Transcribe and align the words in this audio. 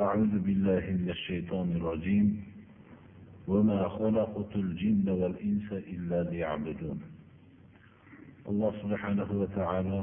أعوذ 0.00 0.38
بالله 0.46 0.84
من 1.00 1.10
الشيطان 1.10 1.76
الرجيم 1.76 2.44
وما 3.48 3.88
خلقت 3.88 4.56
الجن 4.56 5.08
والإنس 5.08 5.68
إلا 5.72 6.30
ليعبدون 6.30 7.00
alloh 8.50 8.74
subhanahu 8.82 9.38
va 9.38 9.48
taolo 9.54 10.00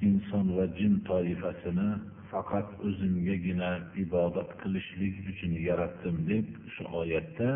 inson 0.00 0.48
va 0.56 0.64
jin 0.76 0.94
toifasini 1.04 1.88
faqat 2.32 2.64
o'zimgagina 2.80 3.70
ibodat 4.04 4.48
qilishlik 4.62 5.14
uchun 5.32 5.52
yaratdim 5.68 6.16
deb 6.30 6.46
shu 6.74 6.84
oyatda 7.00 7.50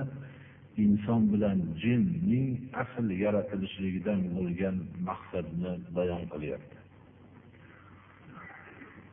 inson 0.76 1.32
bilan 1.32 1.58
jinning 1.82 2.48
asl 2.82 3.06
yaratilishligidan 3.24 4.20
bo'lgan 4.36 4.76
maqsadni 5.08 5.72
bayon 5.96 6.22
qilyapti 6.32 6.76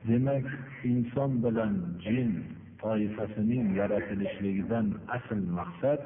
demak 0.07 0.45
inson 0.91 1.31
bilan 1.45 1.73
jin 2.03 2.31
toifasining 2.80 3.66
yaratilishligidan 3.80 4.86
asl 5.16 5.40
maqsad 5.58 6.00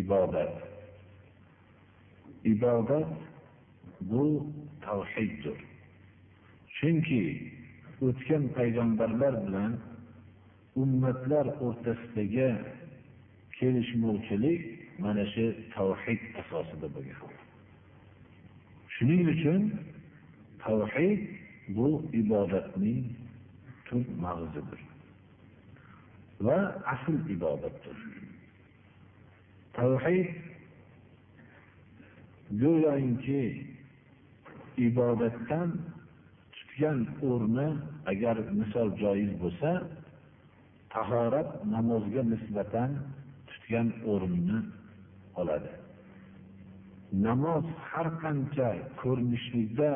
ibodat. 0.00 0.54
Ibodat 2.44 3.08
bu 4.00 4.24
tavhiddir. 4.84 5.58
Chunki 6.76 7.22
o'tgan 8.06 8.44
payg'ambarlar 8.56 9.34
bilan 9.46 9.72
ummatlar 10.82 11.46
o'rtasidagi 11.66 12.50
kelishmovchilik 13.58 14.62
mana 15.02 15.24
shu 15.32 15.46
tavhid 15.74 16.20
asosida 16.40 16.88
bo'lgan. 16.96 17.32
Shuning 18.94 19.22
uchun 19.34 19.62
tavhid 20.64 21.20
bu 21.76 21.88
ibodatning 22.20 23.04
tub 23.86 24.06
mag'zidir. 24.24 24.87
Va 26.46 26.58
asl 26.94 27.16
ibodatdir. 27.34 27.98
Tavhid 29.76 30.28
go'yoki 32.62 33.42
ibodatdan 34.88 35.68
tutgan 36.54 36.98
o'rni 37.30 37.68
agar 38.12 38.36
misol 38.60 38.88
joiz 39.02 39.32
bo'lsa 39.42 39.70
tahorat 40.94 41.48
namozga 41.74 42.22
nisbatan 42.32 42.90
tutgan 43.50 43.88
o'rnini 44.12 44.58
oladi. 45.40 45.72
Namoz 47.26 47.64
har 47.90 48.08
qancha 48.22 48.68
ko'rinishlikda 49.00 49.90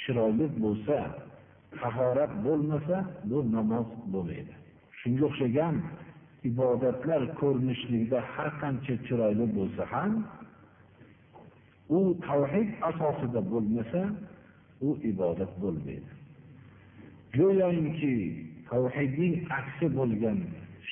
chiroyli 0.00 0.46
bo'lsa 0.64 0.98
tahorat 1.80 2.32
bo'lmasa 2.46 2.96
bu 3.30 3.38
namoz 3.56 3.88
bo'lmaydi. 4.12 4.54
Shunga 5.00 5.24
o'xshagan 5.30 5.76
ibodatlar 6.50 7.22
ko'rinishlikda 7.40 8.18
har 8.32 8.48
qancha 8.60 8.94
chiroyli 9.06 9.46
bo'lsa 9.56 9.82
ham 9.92 10.12
u 11.98 12.00
tavhid 12.26 12.68
asosida 12.90 13.40
bo'lmasa 13.52 14.00
u 14.86 14.88
ibodat 15.10 15.52
bo'lmaydi. 15.62 16.10
Go'yoki 17.36 18.14
tavhidning 18.70 19.34
aksi 19.58 19.86
bo'lgan 19.98 20.38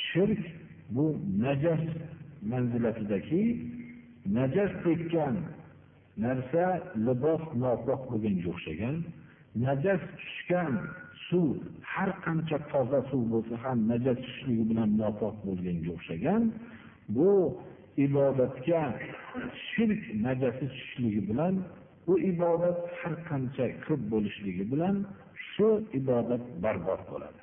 shirk 0.07 0.43
bu 0.95 1.07
najas 1.45 1.85
manzilatidagi 2.51 3.45
najas 4.37 4.73
tekkan 4.85 5.35
narsa 6.25 6.65
libos 7.07 7.45
nopok 7.63 8.01
bo'lganga 8.11 8.49
o'xshagan 8.53 8.97
najas 9.65 10.03
tushgan 10.21 10.73
suv 11.29 11.49
har 11.93 12.11
qancha 12.25 12.59
toza 12.71 13.01
suv 13.11 13.23
bo'lsa 13.33 13.55
ham 13.65 13.79
najas 13.91 14.17
tushishligi 14.25 14.65
bilan 14.71 14.89
nopok 15.01 15.35
bo'lganga 15.47 15.91
o'xshagan 15.97 16.43
bu 17.17 17.31
ibodatga 18.07 18.83
shirk 19.69 20.03
najasi 20.27 20.65
tushishligi 20.73 21.23
bilan 21.31 21.55
bu 22.07 22.15
ibodat 22.33 22.79
har 23.01 23.15
qancha 23.29 23.67
ko'p 23.87 24.03
bo'lishligi 24.13 24.65
bilan 24.73 24.97
shu 25.51 25.69
ibodat 25.99 26.45
barbod 26.65 27.03
bo'ladi. 27.11 27.41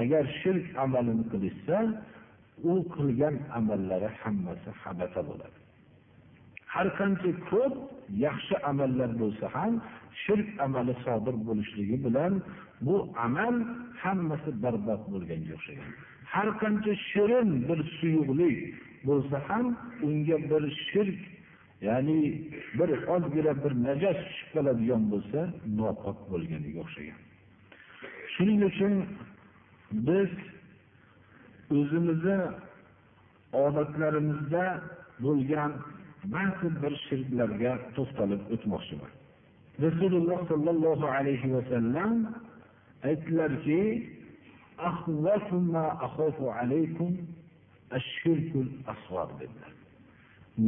Agar 0.00 0.24
shirk 0.40 0.66
amalini 0.84 1.24
qilishsa 1.32 1.78
u 2.70 2.72
qilgan 2.94 3.36
amallari 3.58 4.08
hammasi 4.20 4.70
habata 4.82 5.20
bo'ladi. 5.28 5.65
Har 6.76 6.88
qancha 6.98 7.30
ko'p 7.50 7.74
yaxshi 8.26 8.54
amallar 8.70 9.10
bo'lsa 9.22 9.46
ham 9.56 9.72
shirk 10.22 10.48
amali 10.66 10.94
sodir 11.04 11.34
bo'lishligi 11.48 11.96
bilan 12.06 12.32
bu 12.86 12.96
amal 13.26 13.54
hammasi 14.02 14.50
barbod 14.62 15.02
bo'lganga 15.12 15.52
o'xshagan. 15.58 15.90
Har 16.32 16.48
qancha 16.62 16.92
shirin 17.10 17.48
bir 17.68 17.78
suyuqlik 17.98 18.58
bo'lsa 19.08 19.36
ham 19.48 19.66
unga 20.06 20.36
bir 20.50 20.62
shirk 20.90 21.20
ya'ni 21.88 22.20
bir 22.78 22.90
ozgina 23.14 23.52
bir 23.62 23.72
najas 23.86 24.18
tushib 24.26 24.48
qoladigan 24.54 25.02
bo'lsa 25.12 25.40
nopok 25.78 26.18
bo'lganiga 26.30 26.78
o'xshagan. 26.84 27.18
Shuning 28.34 28.60
uchun 28.70 28.94
biz 30.08 30.30
o'zimizni 31.76 32.38
odatlarimizda 33.64 34.64
bo'lgan 35.24 35.72
ba'zi 36.34 36.68
bir 36.82 36.92
shirklarga 37.06 37.72
to'xtalib 37.96 38.42
o'tmoqchiman. 38.54 39.12
Rasululloh 39.86 40.40
sollallohu 40.50 41.06
alayhi 41.18 41.48
vasallam 41.56 42.12
aytdilarki 43.10 43.82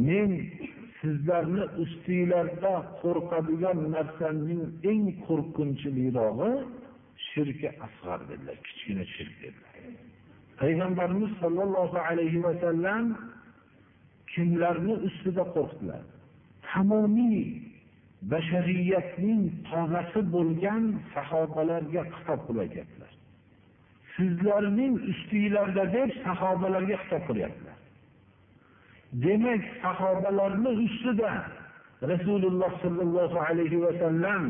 men 0.07 0.31
sizlarni 1.01 1.63
ustinglarda 1.83 2.73
qo'rqadigan 3.01 3.79
narsamning 3.95 4.63
eng 4.91 5.05
qo'rqinchlirog'i 5.27 6.51
shirki 7.29 7.69
asg'ar 7.85 8.19
dedilar 8.29 8.57
kichkina 8.67 9.05
shirk 9.15 9.33
dedilar. 9.43 9.75
Payg'ambarimiz 10.59 11.31
sollallohu 11.43 11.97
alayhi 12.09 12.39
vasallam 12.47 13.05
kimlarni 14.39 14.95
ustida 15.07 15.43
qo'rqdilar? 15.55 16.01
Tamomiy 16.69 17.39
bashariyatning 18.31 19.41
tozasi 19.69 20.21
bo'lgan 20.35 20.83
sahobalarga 21.13 22.01
xitob 22.13 22.39
qilib 22.47 22.73
sizlarning 24.19 24.95
ustinglarda 25.11 25.83
deb 25.95 26.09
sahobalarga 26.25 26.97
xitob 27.03 27.23
qilyaptilar. 27.29 27.77
Demak 29.25 29.63
sahobalarni 29.83 30.71
ustida 30.85 31.31
rasululloh 32.11 32.71
sollallohu 32.83 33.37
alayhi 33.49 33.77
vasallam 33.85 34.43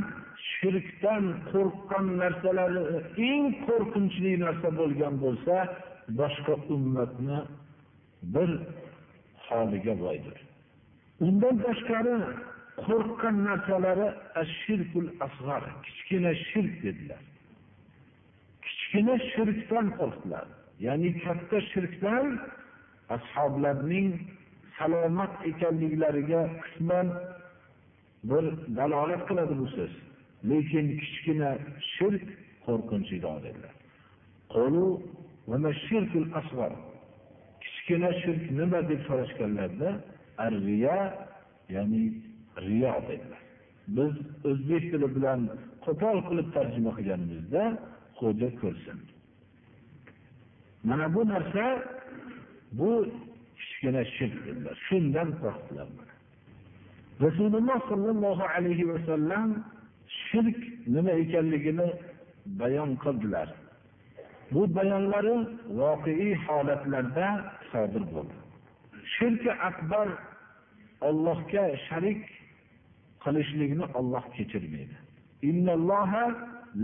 shirkdan 0.53 1.24
qo'rqqan 1.51 2.06
narsalari 2.21 2.83
eng 3.31 3.45
qo'rqinchli 3.68 4.33
narsa 4.45 4.69
bo'lgan 4.80 5.13
bo'lsa 5.24 5.56
boshqa 6.19 6.56
ummatni 6.75 7.39
bir 8.33 8.50
holiga 9.50 9.94
boydir 10.06 10.38
undan 11.25 11.56
tashqari 11.66 12.16
qo'rqqan 12.88 13.36
narsalari 13.48 14.07
ashirkul 14.42 15.10
asg'ar 15.25 15.63
kichkina 15.86 16.31
shirk 16.50 16.74
dedilar. 16.86 17.22
Kichkina 18.66 19.16
shirkdan 19.31 19.88
qo'rqdilar. 20.00 20.48
Ya'ni 20.86 21.10
katta 21.24 21.57
shirkdan 21.72 22.25
ashoblarning 23.18 24.10
salomat 24.78 25.34
ekanliklariga 25.50 26.42
qisman 26.63 27.07
bir 28.30 28.46
dalolat 28.78 29.24
qiladi 29.30 29.54
bu 29.62 29.68
so'z. 29.75 29.94
Lekin 30.50 30.86
kichkina 31.01 31.51
shirk 31.96 32.25
qo'rqinchliroq 32.66 33.38
dedilar. 33.46 33.74
Kichkina 37.89 38.13
shirk 38.21 38.51
nima 38.51 38.80
deb 38.89 39.01
so'rashganlarida 39.07 39.89
ar-riya 40.45 40.97
ya'ni 41.75 42.03
riyo 42.65 42.94
dedilar. 43.07 43.41
Biz 43.97 44.13
o'zbek 44.50 44.83
tili 44.91 45.07
bilan 45.15 45.39
qo'pol 45.86 46.18
qilib 46.27 46.47
tarjima 46.56 46.91
qilganimizda 46.97 47.63
xo'ja 48.19 48.50
ko'rsin. 48.62 49.00
Mana 50.89 51.06
bu 51.15 51.21
narsa 51.33 51.65
bu 52.80 52.91
kichkina 53.59 54.03
shirk 54.15 54.36
dedilar. 54.45 54.75
Shundan 54.88 55.30
qo'rqdilar 55.41 55.89
rasululloh 57.25 57.80
sollallohu 57.91 58.44
alayhi 58.56 58.86
vasallam 58.94 59.47
shirk 60.27 60.59
nima 60.95 61.12
ekanligini 61.24 61.88
bayon 62.59 62.91
qildilar. 63.03 63.50
Bu 64.53 64.62
bayonlari 64.77 65.36
voqeiy 65.80 66.31
holatlarda 66.45 67.27
sodir 67.70 68.05
bo'ldi 68.14 68.37
shirki 69.14 69.52
akbar 69.70 70.08
ollohga 71.08 71.64
sharik 71.88 72.22
qilishlikni 73.25 73.84
olloh 73.99 74.25
kechirmaydi 74.37 74.96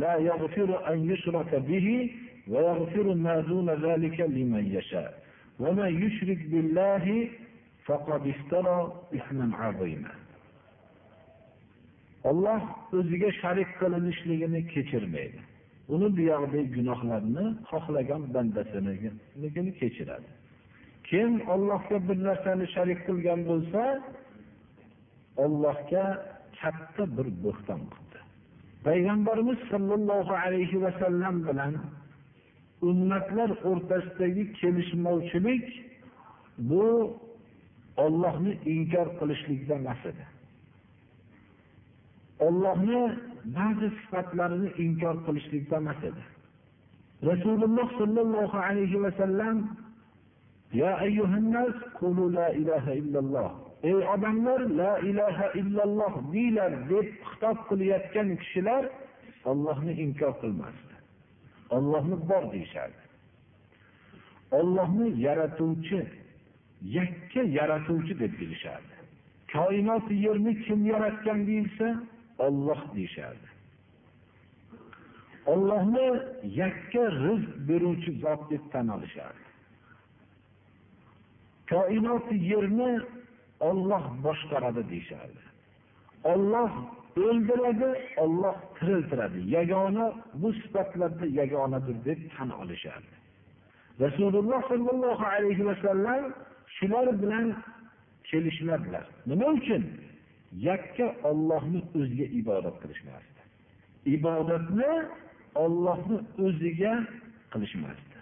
لا 0.02 0.14
يغفر 0.16 0.92
أن 0.92 1.10
يشرك 1.10 1.54
به 1.54 2.10
ويغفر 2.48 3.14
ما 3.14 3.40
دون 3.40 3.68
ذلك 3.70 4.20
لمن 4.20 4.64
يشاء 4.76 5.22
ومن 5.58 5.90
يشرك 6.04 6.40
بالله 6.46 7.28
فقد 7.84 8.22
افترى 8.34 8.78
إثما 9.14 9.56
عظيما 9.56 10.12
olloh 12.30 12.62
o'ziga 12.92 13.30
sharik 13.40 13.70
qilinishligini 13.80 14.60
kechirmaydi 14.72 15.40
uni 15.94 16.08
buyog'idagi 16.16 16.68
gunohlarni 16.76 17.44
xohlagan 17.70 18.22
bandasinikini 18.34 19.72
kechiradi 19.80 20.28
Kim 21.09 21.31
ollohga 21.53 21.97
bir 22.07 22.17
narsani 22.27 22.65
sharik 22.75 22.99
qilgan 23.07 23.41
bo'lsa 23.49 23.81
ollohga 25.43 26.05
katta 26.59 27.03
bir 27.17 27.27
bo'xton 27.43 27.81
payg'ambarimiz 28.87 29.59
sollallohu 29.71 30.33
alayhi 30.45 30.77
vasallam 30.85 31.35
bilan 31.47 31.73
ummatlar 32.89 33.49
o'rtasidagi 33.69 34.43
kelishmovchilik 34.59 35.65
bu 36.69 36.85
ollohni 38.05 38.53
inkor 38.75 39.07
qilishlikda 39.19 39.73
emas 39.81 40.01
edi. 40.11 40.25
Ollohni 42.47 43.01
ba'zi 43.57 43.89
sifatlarini 43.99 44.69
inkor 44.85 45.15
qilishlikda 45.25 45.75
emas 45.83 46.01
edi. 46.09 46.23
Rasululloh 47.29 47.87
sollallohu 47.99 48.57
alayhi 48.67 49.01
vasallam 49.05 49.57
ya 50.81 50.91
ayyuhannas 51.05 51.75
qulu 51.99 52.33
la 52.37 52.49
ilaha 52.49 52.91
illalloh. 53.01 53.51
Ey 53.83 53.93
odamlar 53.93 54.61
la 54.81 54.99
ilaha 54.99 55.47
illalloh 55.61 56.13
deylar 56.33 56.71
deb 56.89 57.07
xitob 57.29 57.57
qilayotgan 57.69 58.29
kishilar 58.41 58.83
ollohni 59.51 59.93
inkor 60.03 60.33
qilmasdi. 60.41 60.95
Ollohni 61.75 62.17
bor 62.29 62.43
deyishardi. 62.53 63.03
Ollohni 64.59 65.07
yaratuvchi 65.25 65.99
yakka 66.97 67.41
yaratuvchi 67.59 68.13
deb 68.19 68.33
bilishardi. 68.39 68.95
Koinot 69.53 70.07
yerni 70.25 70.53
kim 70.65 70.79
yaratgan 70.93 71.39
deyilsa 71.47 71.87
olloh 72.45 72.81
deyishardi. 72.95 73.49
Ollohni 75.53 76.07
yakka 76.61 77.03
rizq 77.23 77.51
beruvchi 77.67 78.11
zot 78.23 78.41
deb 78.51 78.63
tan 78.71 78.87
olishardi. 78.87 79.44
Koinot 81.69 82.27
yerni 82.51 82.91
olloh 83.59 84.03
boshqaradi 84.25 84.89
deyishardi. 84.91 85.41
Olloh 86.23 86.71
o'ldiradi 87.17 87.89
olloh 88.23 88.55
tiriltiradi. 88.77 89.39
Yagona 89.55 90.13
bu 90.33 90.53
sifatlarda 90.53 91.25
yagonadir 91.25 91.97
deb 92.05 92.19
tan 92.37 92.49
olishardi. 92.61 93.15
Rasululloh 93.99 94.61
sollallohu 94.71 95.25
alayhi 95.25 95.65
vasallam 95.65 96.33
shular 96.77 97.21
bilan 97.21 97.55
kelishmadilar. 98.23 99.05
Nima 99.25 99.47
uchun? 99.57 99.83
Yakka 100.69 101.15
ollohni 101.29 101.81
o'ziga 101.97 102.27
ibodat 102.39 102.75
qilishmasdi. 102.83 103.41
Ibodatni 104.15 104.91
ollohni 105.63 106.17
o'ziga 106.45 106.93
qilishmasdi. 107.53 108.17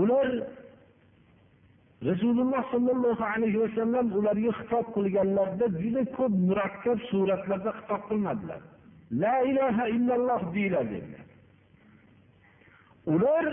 Ular 0.00 0.28
rasululloh 2.04 2.62
sollallohu 2.70 3.24
alayhi 3.24 3.58
vasallam 3.64 4.12
ularga 4.18 4.50
xitob 4.58 4.86
qilganlarida 4.96 5.66
juda 5.82 6.02
ko'p 6.16 6.32
murakkab 6.48 6.98
suratlarda 7.10 7.70
xitob 7.78 8.02
qilmadilar. 8.08 8.60
La 9.22 9.36
ilaha 9.50 9.84
illalloh 9.96 10.40
deylar 10.54 10.84
dedilar. 10.90 11.26
Ular 13.06 13.44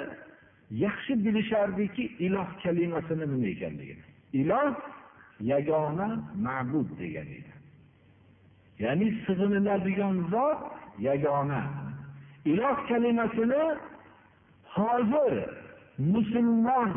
yaxshi 0.72 1.14
bilishardiki 1.26 2.04
iloh 2.26 2.48
kalimasini 2.64 3.26
nima 3.32 3.48
ekanligini. 3.54 4.04
Iloh 4.34 4.76
yagona 5.52 6.08
ma'bud 6.46 6.90
degan 7.00 7.28
edi. 7.38 7.54
Ya'ni 8.84 9.08
sig'iniladigan 9.26 10.16
zot 10.34 10.62
yagona. 11.08 11.64
Iloh 12.52 12.78
kalimasini 12.90 13.64
hozir 14.76 15.36
musulmon 15.98 16.92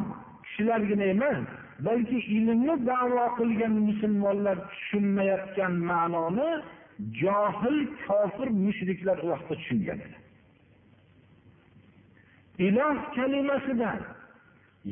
kishilargina 0.59 1.05
emas 1.05 1.39
balki 1.87 2.19
ilmni 2.37 2.87
davo 2.87 3.25
qilgan 3.39 3.75
musulmonlar 3.89 4.57
tushunmayotgan 4.71 5.75
ma'noni 5.91 6.51
johil 7.21 7.79
kofir 8.07 8.49
mushriklar 8.65 9.19
u 9.25 9.27
vaqtda 9.33 9.55
tushungan. 9.61 9.99
Edi 10.07 10.17
iloh 12.67 12.97
kalimasidan 13.17 14.01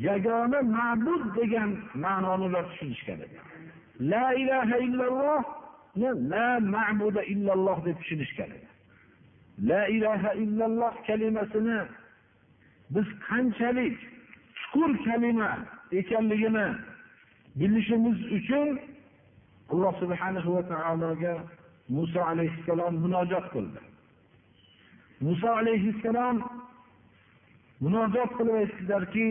yagona 0.07 0.59
ma'bud 0.77 1.23
degan 1.37 1.69
ma'noni 2.03 2.43
ular 2.49 2.65
tushunishgan 2.71 3.19
edi. 3.25 3.37
La 4.11 4.25
ilaha 4.43 4.77
illalloh 4.85 5.43
la 6.33 6.49
ma'buda 6.73 7.21
illalloh 7.33 7.77
deb 7.85 7.97
tushunishgan 8.01 8.49
edi. 8.57 8.67
La 9.69 9.81
ilaha 9.95 10.31
illalloh 10.43 10.93
kalimasini 11.07 11.79
biz 12.93 13.07
qanchalik 13.27 13.97
kufr 14.77 15.03
kalima 15.05 15.49
ekanligini 15.91 16.65
bilishimiz 17.55 18.17
uchun 18.37 18.79
alloh 19.71 19.93
subhanahu 19.99 20.55
va 20.55 20.63
taologa 20.73 21.33
Musa 21.89 22.21
alayhissalom 22.31 22.93
munojot 23.03 23.45
qildi. 23.53 23.79
Musa 25.21 25.49
alayhissalom 25.59 26.37
munojot 27.81 28.31
qilib 28.37 28.55
aytdilarki, 28.61 29.27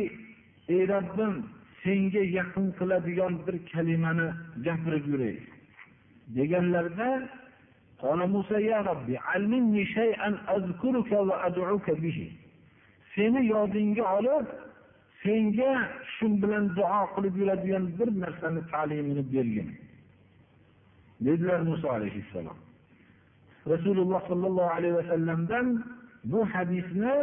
ey 0.74 0.82
Rabbim, 0.88 1.34
senga 1.82 2.22
yaqin 2.38 2.66
qiladigan 2.78 3.34
bir 3.46 3.56
kalimani 3.72 4.28
gapirib 4.64 5.06
yuray. 5.12 5.36
deganlarida 6.36 7.28
Musa 8.34 8.56
allimni 9.34 9.84
shay'an 9.96 10.34
azkuruka 10.54 11.28
va 11.28 11.36
ad'uka 11.46 11.92
bihi. 12.02 12.26
Seni 13.14 13.46
yodingga 13.46 14.04
olib, 14.18 14.46
senga 15.22 15.72
shu 16.18 16.26
bilan 16.42 16.64
duo 16.76 17.00
qilib 17.14 17.34
yuradigan 17.40 17.84
bir 17.98 18.08
narsani 18.22 18.60
ta'limini 18.72 19.22
bergin 19.32 19.68
dedilar 21.24 21.60
muso 21.70 21.88
alayhissalom 21.96 22.58
rasululloh 23.72 24.20
sollallohu 24.30 24.70
alayhi 24.76 24.94
vasallamdan 25.00 25.66
bu 26.30 26.40
hadisni 26.52 27.14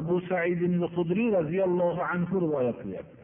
abu 0.00 0.20
said 0.30 0.60
hudriy 0.96 1.28
roziyallohu 1.38 2.00
anhu 2.12 2.34
rivoyat 2.44 2.76
qilyapti 2.82 3.22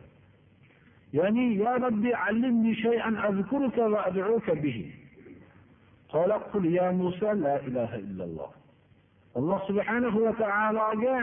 ya 1.13 1.73
robbi 1.87 2.11
allimni 2.29 2.73
shay'an 2.85 3.15
azkuruka 3.29 3.83
va 3.93 3.99
ad'uka 4.09 4.55
bihi 4.65 4.87
قال 6.15 6.33
قل 6.33 6.65
يا 6.67 6.91
موسى 6.91 7.31
لا 7.47 7.57
إله 7.69 7.91
إلا 7.95 8.25
الله 8.25 8.51
alloh 9.39 9.61
subhanahu 9.71 10.19
va 10.27 10.33
taologa 10.43 11.19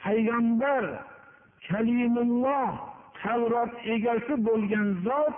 payg'ambar 0.00 0.84
kalimulloh 1.68 2.72
tavrot 3.22 3.72
egasi 3.94 4.34
bo'lgan 4.48 4.88
zot 5.06 5.36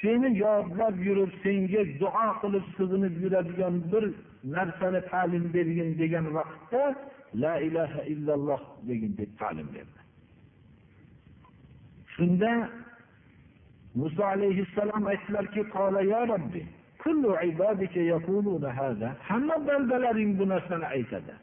seni 0.00 0.28
yodlab 0.44 0.96
yurib 1.06 1.32
senga 1.42 1.82
duo 2.00 2.26
qilib 2.40 2.66
sig'inib 2.76 3.14
yuradigan 3.22 3.74
bir 3.92 4.04
narsani 4.56 5.00
ta'lim 5.10 5.44
bergin 5.54 5.90
degan 6.02 6.26
vaqtda 6.36 6.82
la 7.42 7.54
ilaha 7.68 8.02
illalloh 8.12 8.60
degin 8.88 9.12
deb 9.18 9.30
ta'lim 9.40 9.68
berdi. 9.74 10.00
Shunda 12.14 12.52
muso 13.94 14.22
alayhissalom 14.34 15.04
aytdilarki 15.12 15.62
hamma 19.28 19.56
bandalaring 19.68 20.38
bu 20.38 20.48
narsani 20.48 20.86
aytadi. 20.96 21.34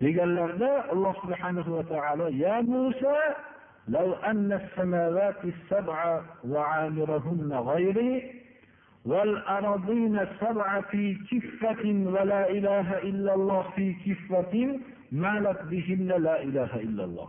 deganlarida 0.00 0.90
alloh 0.92 1.14
subhanahu 1.22 1.70
va 1.76 1.84
taolo 1.84 2.28
ya 2.28 2.62
muso 2.62 3.14
لو 3.88 4.12
أن 4.12 4.48
السماوات 4.52 5.44
السبع 5.44 6.20
وعامرهن 6.48 7.52
غيري 7.52 8.32
والأرضين 9.04 10.18
السبع 10.18 10.80
في 10.80 11.14
كفة 11.30 11.84
ولا 11.84 12.50
إله 12.50 12.98
إلا 12.98 13.34
الله 13.34 13.62
في 13.76 13.92
كفة 14.06 14.80
مالت 15.12 15.62
بهن 15.68 16.08
لا 16.08 16.42
إله 16.42 16.72
إلا 16.80 17.04
الله 17.04 17.28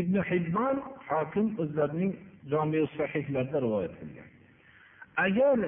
ibn 0.00 0.16
hibbon 0.28 0.76
hokim 1.08 1.48
o'zlarining 1.62 2.12
jomi 2.50 2.80
sahihlarida 2.96 3.58
rivoyat 3.64 3.92
qilgan 4.00 4.28
agar 5.24 5.58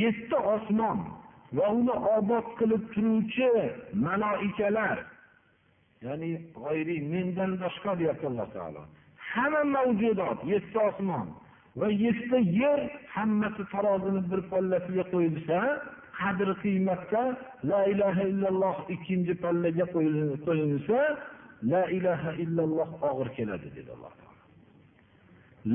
yetti 0.00 0.36
osmon 0.54 0.98
va 1.57 1.65
uni 1.77 1.95
obod 2.17 2.45
qilib 2.59 2.83
turuvchi 2.93 3.49
maloikalar 4.05 4.97
ya'ni 6.05 6.29
g'oyriy 6.57 7.01
mendan 7.13 7.51
boshqa 7.63 7.91
deyapti 7.99 8.25
alloh 8.31 8.47
taolo. 8.55 8.83
Hamma 9.31 9.61
mavjudot 9.75 10.39
yetti 10.53 10.77
osmon 10.89 11.27
va 11.79 11.87
yetti 12.05 12.37
yer 12.61 12.79
hammasi 13.15 13.63
tarozini 13.73 14.21
bir 14.31 14.41
pallasiga 14.51 15.03
qo'yilsa 15.13 15.59
qadr 16.19 16.49
qiymatda 16.63 17.23
la 17.71 17.81
ilaha 17.93 18.23
illalloh 18.31 18.75
ikkinchi 18.95 19.33
pallaga 19.43 19.85
qo'yilsa 19.95 20.99
la 21.71 21.83
ilaha 21.97 22.31
illalloh 22.43 22.89
og'ir 23.09 23.27
keladi 23.37 23.67
dedi 23.75 23.89
alloh 23.95 24.13
taolo. 24.19 24.41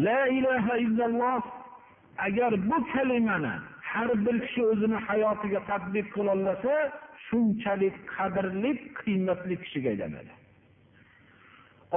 La 0.07 0.21
ilaha 0.39 0.75
illalloh 0.87 1.43
agar 2.27 2.53
bu 2.69 2.79
kalimani 2.93 3.57
har 3.97 4.09
bir 4.27 4.37
kishi 4.45 4.63
o'zini 4.73 4.99
hayotiga 5.09 5.61
tadbiq 5.71 6.07
qilolmasa 6.17 6.73
shunchalik 7.27 7.95
qadrli 8.17 8.71
qiymatli 9.01 9.55
kishiga 9.63 9.89
aylanadi. 9.95 10.33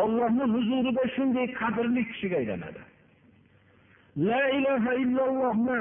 Ollohni 0.02 0.46
huzurida 0.54 1.04
shunday 1.16 1.48
qadrli 1.62 2.02
kishiga 2.12 2.38
aylanadi. 2.42 2.82
La 4.30 4.44
ilaha 4.58 4.92
illallohni 5.04 5.80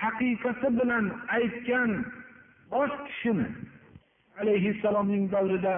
haqiqati 0.00 0.68
bilan 0.78 1.04
aytgan 1.38 1.90
oz 2.82 2.92
kishini 3.06 3.48
alayhissalomning 4.40 5.24
davrida 5.34 5.74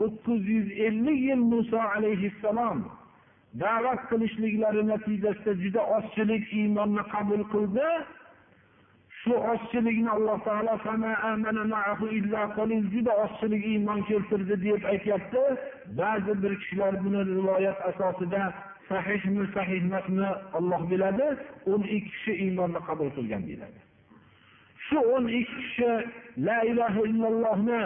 to'qqiz 0.00 0.42
yuz 0.56 0.68
ellik 0.86 1.18
yil 1.28 1.42
muso 1.52 1.80
alayhissalom 1.96 2.78
da'vat 3.58 4.00
qilishliklari 4.10 4.82
natijasida 4.86 5.54
juda 5.62 5.82
ozchilik 5.96 6.44
iymonni 6.52 7.02
qabul 7.12 7.42
qildi. 7.52 7.88
Shu 9.20 9.34
ozchilikni 9.52 10.10
alloh 10.16 10.38
taolo 10.44 10.74
juda 12.94 13.12
ozchilik 13.24 13.62
iymon 13.72 14.00
keltirdi 14.08 14.56
deb 14.64 14.84
aytyapti. 14.92 15.44
Ba'zi 15.98 16.32
bir 16.42 16.52
kishilar 16.60 16.94
buni 17.04 17.20
rivoyat 17.34 17.78
asosida 17.90 18.42
sahihmi 18.88 19.44
sahih 19.54 19.82
emasmi 19.82 20.28
olloh 20.58 20.82
biladi. 20.90 21.28
O'n 21.66 21.82
ikki 21.82 22.10
kishi 22.10 22.32
iymonni 22.44 22.80
qabul 22.86 23.10
qilgan 23.16 23.42
deyiladi. 23.48 23.78
Shu 24.86 24.98
o'n 25.14 25.26
ikki 25.28 25.56
kishi 25.62 25.90
la 26.46 26.58
ilaha 26.70 27.00
illallohni 27.10 27.82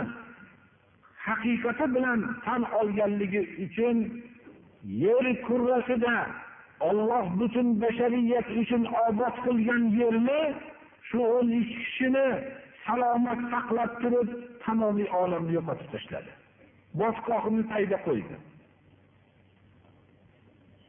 haqiqati 1.27 1.87
bilan 1.95 2.21
tan 2.45 2.63
olganligi 2.81 3.43
uchun 3.65 3.97
yer 4.85 5.43
kurrasida 5.47 6.27
olloh 6.81 7.27
butun 7.41 7.81
bashariyat 7.83 8.49
uchun 8.61 8.83
obod 9.09 9.35
qilgan 9.45 9.85
yerni 10.01 10.43
shu 11.09 11.19
o'n 11.37 11.49
ikki 11.61 11.77
kishini 11.85 12.29
salomat 12.87 13.41
saqlab 13.53 13.93
turib 14.03 14.29
tamomiy 14.65 15.09
olamni 15.23 15.53
yo'qotib 15.59 15.89
tashladi. 15.95 16.33
Botqoqni 17.01 17.63
tagida 17.71 17.99
qo'ydi. 18.07 18.37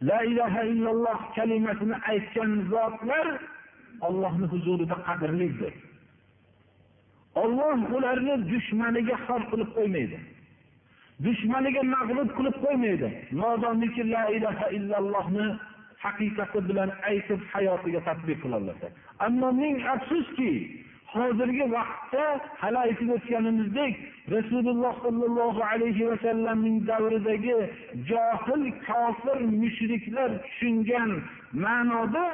La 0.10 0.20
ilaha 0.32 0.62
illalloh 0.72 1.20
kalimasini 1.36 1.96
aytgan 2.12 2.52
zotlar 2.72 3.28
ollohni 4.08 4.46
huzurida 4.54 4.96
qadrlidir 5.08 5.74
olloh 7.44 7.80
ularni 7.98 8.36
dushmaniga 8.52 9.16
xor 9.26 9.42
qilib 9.52 9.70
qo'ymaydi. 9.78 10.20
Dushmaniga 11.24 11.84
mag'lub 11.96 12.30
qilib 12.38 12.56
qo'ymaydi. 12.66 13.08
Modomiki 13.32 14.04
la 14.14 14.24
ilaha 14.38 14.68
illallohni 14.78 15.48
haqiqati 16.06 16.60
bilan 16.70 16.90
aytib 17.10 17.40
hayotiga 17.54 18.00
tadbiq 18.08 18.38
qilolmasa 18.44 18.88
ammo 19.28 19.50
ming 19.62 19.78
afsuski 19.94 20.52
hozirgi 21.14 21.66
vaqtda 21.76 22.26
hali 22.62 22.78
aytib 22.86 23.10
o'tganimizdek 23.18 23.94
rasululloh 24.36 24.94
sollallohu 25.06 25.62
alayhi 25.72 26.04
vasallamning 26.12 26.78
davridagi 26.92 27.58
johil 28.10 28.64
kofir 28.88 29.40
mushriklar 29.62 30.30
tushungan 30.46 31.12
ma'noda 31.66 32.26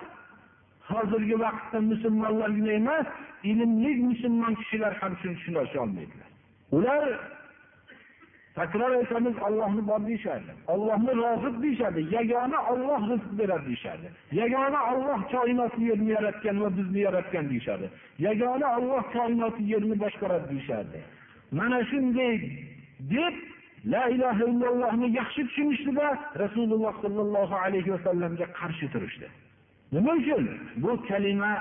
hozirgi 0.91 1.35
vaqtda 1.45 1.77
musulmonlargina 1.91 2.73
emas 2.81 3.07
ilmli 3.51 3.91
musulmon 4.09 4.53
kishilar 4.61 4.93
ham 5.01 5.13
shuni 5.21 5.35
tushuna 5.37 5.59
olmaydilar. 5.83 6.29
Ular 6.77 7.03
takror 8.55 8.91
aytamiz 8.99 9.35
ollohni 9.47 9.87
bor 9.87 10.01
deyishadi. 10.07 10.51
Ollohni 10.73 11.11
roziq 11.23 11.55
deyishadi. 11.63 11.99
Yagona 12.15 12.59
olloh 12.71 13.01
rizq 13.11 13.31
beradi 13.39 13.65
deyishadi. 13.65 14.07
Yagona 14.31 14.79
olloh 14.91 15.19
koinotni 15.33 15.83
yerni 15.89 16.09
yaratgan 16.17 16.61
va 16.63 16.69
bizni 16.77 16.99
yaratgan 17.07 17.49
deyishadi. 17.49 17.89
Yagona 18.19 18.67
olloh 18.77 19.03
koinotni 19.15 19.65
yerni 19.73 19.95
boshqaradi 20.03 20.47
deyishadi. 20.53 20.99
Mana 21.51 21.79
shunday 21.91 22.35
deb 23.13 23.35
la 23.93 24.03
ilaha 24.15 24.43
illallohni 24.51 25.07
yaxshi 25.19 25.41
tushunishdida 25.47 26.07
rasululloh 26.43 26.93
sollallohu 27.03 27.55
alayhi 27.65 27.89
vasallamga 27.95 28.45
qarshi 28.59 28.87
turishdi. 28.93 29.27
Nima 29.93 30.11
uchun? 30.19 30.43
Bu 30.83 30.91
kalima 31.07 31.53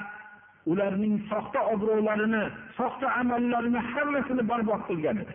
ularning 0.66 1.14
soxta 1.30 1.60
obro'larini 1.72 2.44
soxta 2.78 3.06
amallarini 3.20 3.80
hammasini 3.92 4.42
barbod 4.50 4.82
qilgan 4.88 5.16
edi. 5.22 5.34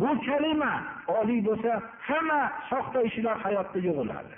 bu 0.00 0.10
kalima 0.26 0.72
oliy 1.18 1.40
bo'lsa 1.48 1.72
hamma 2.08 2.40
soxta 2.70 3.00
ishlar 3.08 3.36
hayotda 3.44 3.78
yo'g'ilardi 3.88 4.36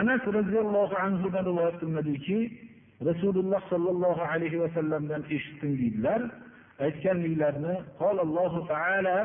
anas 0.00 0.22
roziyallohu 0.38 0.94
anhudan 1.06 1.44
rivoyat 1.50 1.76
qilinadiki 1.80 2.38
rasululloh 3.08 3.60
sollallohu 3.72 4.22
alayhi 4.32 4.58
vasallamdan 4.64 5.22
eshitdim 5.36 5.70
deydilar 5.80 6.20
aytganliklarini 6.86 7.76
allohu 8.24 8.66
taala 8.72 9.16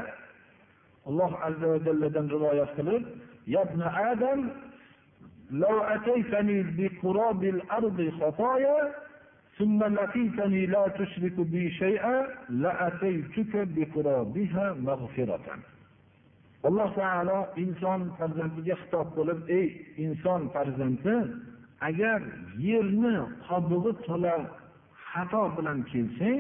alloh 1.09 1.31
azza 1.47 1.67
va 1.73 1.79
jalladan 1.87 2.25
rivoyat 2.35 2.71
qilib 2.77 3.03
adam 4.11 4.39
لو 5.51 5.79
أتيتني 5.79 6.63
بقراب 6.63 7.43
الأرض 7.43 8.11
خطايا 8.21 8.93
ثم 9.57 9.83
لقيتني 9.83 10.65
لا 10.65 10.87
تشرك 10.87 11.37
بي 11.51 11.71
شيئا 11.71 12.27
لأتيتك 12.49 13.53
بقرابها 13.75 14.65
مغفرة 14.87 15.47
alloh 16.67 16.89
taolo 16.95 17.39
inson 17.63 18.01
farzandiga 18.17 18.75
xitob 18.81 19.07
qilib 19.15 19.39
ey 19.59 19.65
inson 20.05 20.41
farzandi 20.53 21.15
agar 21.89 22.19
yerni 22.67 23.15
qobig'i 23.47 23.91
to'la 24.05 24.35
xato 25.09 25.43
bilan 25.57 25.79
kelsang 25.91 26.39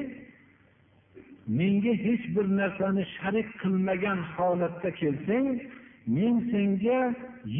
menga 1.59 1.93
hech 2.05 2.23
bir 2.35 2.45
narsani 2.59 3.03
sharik 3.15 3.49
qilmagan 3.61 4.19
holatda 4.35 4.89
kelsang 5.01 5.47
men 6.15 6.35
senga 6.51 6.99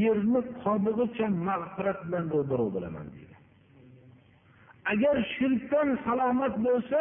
yerni 0.01 0.41
qobig'icha 0.63 1.27
mag'firat 1.47 1.99
bilan 2.07 2.25
ro'baro 2.35 2.67
bo'laman 2.75 3.07
deydi 3.15 3.26
Agar 4.92 5.16
shirkdan 5.34 5.88
salomat 6.04 6.54
bo'lsa 6.66 7.00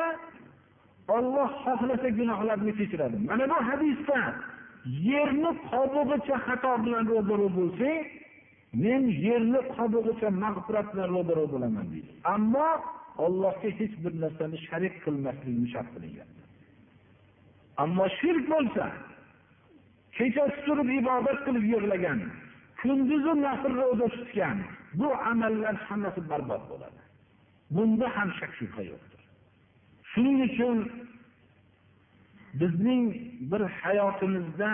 olloh 1.15 1.49
xohlasa 1.63 2.09
gunohlarni 2.19 2.71
kechiradi. 2.79 3.17
Mana 3.29 3.45
bu 3.51 3.57
hadisda 3.69 4.19
yerni 5.09 5.51
qobig'icha 5.71 6.37
xato 6.47 6.71
bilan 6.83 7.03
ro'baro 7.13 7.47
bo'lsang 7.59 7.97
men 8.83 9.01
yerni 9.25 9.59
qobig'icha 9.75 10.29
mag'firat 10.43 10.87
bilan 10.93 11.09
ro'baro 11.15 11.45
bo'laman 11.53 11.85
deydi. 11.93 12.11
Ammo 12.35 12.69
ollohga 13.25 13.69
hech 13.79 13.93
bir 14.03 14.13
narsani 14.23 14.57
sharik 14.67 14.95
qilmaslikni 15.03 15.67
shart 15.73 15.89
qilingan. 15.95 16.29
Ammo 17.83 18.05
shirk 18.19 18.43
bo'lsa 18.53 18.85
kechasi 20.17 20.59
turib 20.67 20.89
ibodat 20.99 21.39
qilib 21.45 21.65
yig'lagan 21.73 22.19
kunduzi 22.81 23.33
nafl 23.45 23.73
ro'za 23.81 24.07
tutgan 24.15 24.57
bu 24.99 25.07
amallar 25.31 25.75
hammasi 25.87 26.19
barbod 26.31 26.63
bo'ladi. 26.71 27.06
Bunda 27.75 28.07
ham 28.17 28.29
shak 28.39 28.51
shubha 28.59 28.81
yo'qdir. 28.91 29.21
Shuning 30.11 30.37
uchun 30.49 30.77
bizning 32.61 33.03
bir 33.51 33.61
hayotimizda 33.81 34.71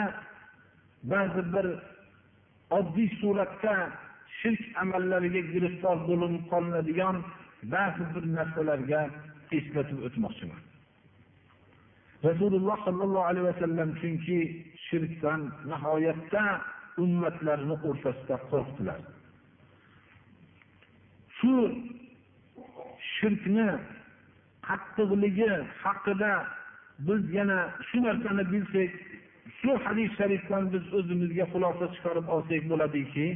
ba'zi 1.11 1.41
bir 1.53 1.67
oddiy 2.77 3.09
suratda 3.21 3.75
shirk 4.39 4.61
amallariga 4.83 5.41
giriftor 5.53 5.97
bo'lib 6.09 6.35
qolinadigan 6.51 7.17
ba'zi 7.75 8.03
bir 8.13 8.23
narsalarga 8.37 9.01
eslatib 9.57 9.99
o'tmoqchiman. 10.07 10.61
Rasululloh 12.27 12.77
sollallohu 12.87 13.25
alayhi 13.31 13.47
vasallam 13.51 13.89
chunki 14.01 14.39
shirkdan 14.87 15.41
nihoyatda 15.71 16.43
ummatlarni 17.03 17.75
o'rtasida 17.89 18.35
qo'rqdilar. 18.51 18.99
Shu 21.37 21.53
shirkni 23.23 23.67
qattiqligi 24.67 25.51
haqida 25.83 26.33
biz 27.07 27.21
yana 27.37 27.59
shu 27.87 27.97
narsani 28.03 28.43
bilsak 28.51 28.91
shu 29.59 29.71
hadis 29.85 30.09
sharifdan 30.19 30.63
biz 30.73 30.83
o'zimizga 30.99 31.45
xulosa 31.53 31.85
chiqarib 31.95 32.27
olsak 32.35 32.61
bo'ladiki 32.71 33.27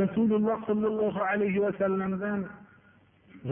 rasululloh 0.00 0.58
sollallohu 0.68 1.20
alayhi 1.32 1.60
vasallamdan 1.66 2.40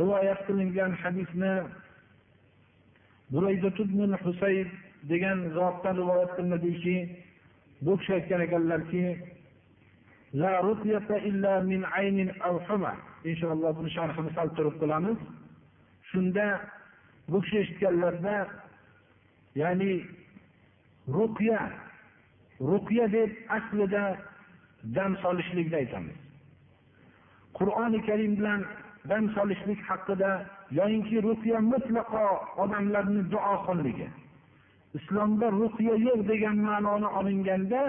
rivoyat 0.00 0.40
qilingan 0.47 0.93
hadisni 1.02 1.54
husayd 4.26 4.69
degan 5.11 5.38
zotdan 5.57 5.95
rivoyat 6.02 6.31
qilinadiki 6.37 6.97
bu 7.85 7.93
kishi 7.99 8.12
aytgan 8.19 8.40
ekanlarki 8.47 9.04
inshaalloh 13.31 13.73
buni 13.78 13.90
sharhini 13.97 14.31
sal 14.37 14.49
turib 14.57 14.76
qilamiz 14.83 15.19
shunda 16.11 16.47
bu 17.31 17.40
kishi 17.45 17.57
eshitganlarida 17.62 18.37
ya'ni 19.62 19.93
ruqya 21.16 21.61
ruqya 22.71 23.07
deb 23.16 23.31
aslida 23.57 24.04
dam 24.97 25.16
solishlikni 25.23 25.76
aytamiz. 25.83 26.16
Qur'oni 27.59 27.99
karim 28.09 28.33
bilan 28.38 28.61
dam 29.09 29.25
solishlik 29.37 29.81
haqida 29.88 30.31
yoyinki 30.78 31.16
ruqya 31.26 31.59
mutlaqo 31.73 32.25
odamlarni 32.64 33.23
duoxonligi 33.33 34.09
islomda 34.99 35.47
ruqya 35.61 35.95
yo'q 36.07 36.21
degan 36.31 36.57
ma'noni 36.69 37.09
olinganda 37.19 37.81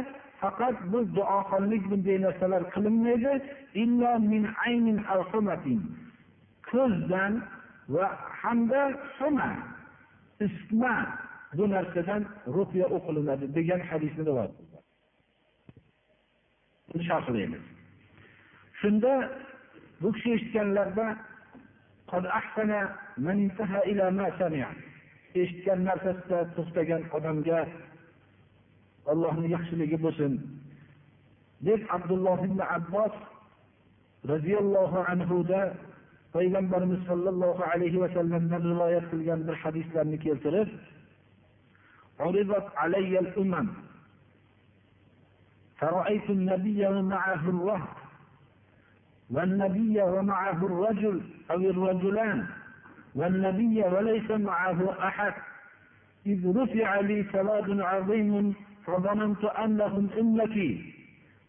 faqat 0.46 0.76
bu 0.92 1.00
duoxonlik 1.18 1.84
bunday 1.92 2.18
narsalar 2.26 2.64
qilinmaydi. 2.76 3.34
Ko'zdan 6.72 7.34
va 7.96 8.06
hamda 8.42 8.82
huma 9.18 9.50
isma 10.46 10.96
bu 11.58 11.70
narsadan 11.70 12.24
ruqya 12.56 12.86
o'qilinadi 12.98 13.46
degan 13.58 13.82
hadisni 13.90 14.24
rivoyat 14.30 14.54
sharhlaymiz 17.08 17.64
shunda 18.82 19.12
bu 20.02 20.10
kishi 20.16 20.30
eshitganlarida 20.38 21.08
eshitgan 25.42 25.80
narsasida 25.90 26.40
to'xtagan 26.56 27.02
odamga 27.18 27.60
allohni 29.14 29.48
yaxshiligi 29.56 29.98
bo'lsin 30.06 30.34
deb 31.68 31.82
abdulloh 31.98 32.40
ibn 32.48 32.60
abbos 32.78 33.14
roziyallohu 34.32 35.06
anhuda 35.14 35.62
payg'ambarimiz 36.36 37.02
sollallohu 37.10 37.62
alayhi 37.74 38.02
vasallamdan 38.04 38.62
rivoyat 38.72 39.06
qilgan 39.12 39.40
bir 39.48 39.56
hadislarni 39.64 40.18
keltirib 40.26 40.70
عرضت 42.20 42.68
علي 42.82 43.20
الأمم 43.20 43.68
فرأيت 45.80 46.28
النبي 46.30 46.88
ومعه 46.88 47.44
الرهط 47.50 47.96
والنبي 49.30 50.02
ومعه 50.02 50.60
الرجل 50.66 51.22
أو 51.52 51.56
الرجلان 51.74 52.48
والنبي 53.16 53.82
وليس 53.82 54.32
معه 54.32 55.08
أحد 55.08 55.34
إذ 56.26 56.58
رفع 56.62 57.00
لي 57.00 57.26
سواد 57.32 57.80
عظيم 57.80 58.56
فظننت 58.86 59.46
أنهم 59.46 60.10
أمتي 60.20 60.94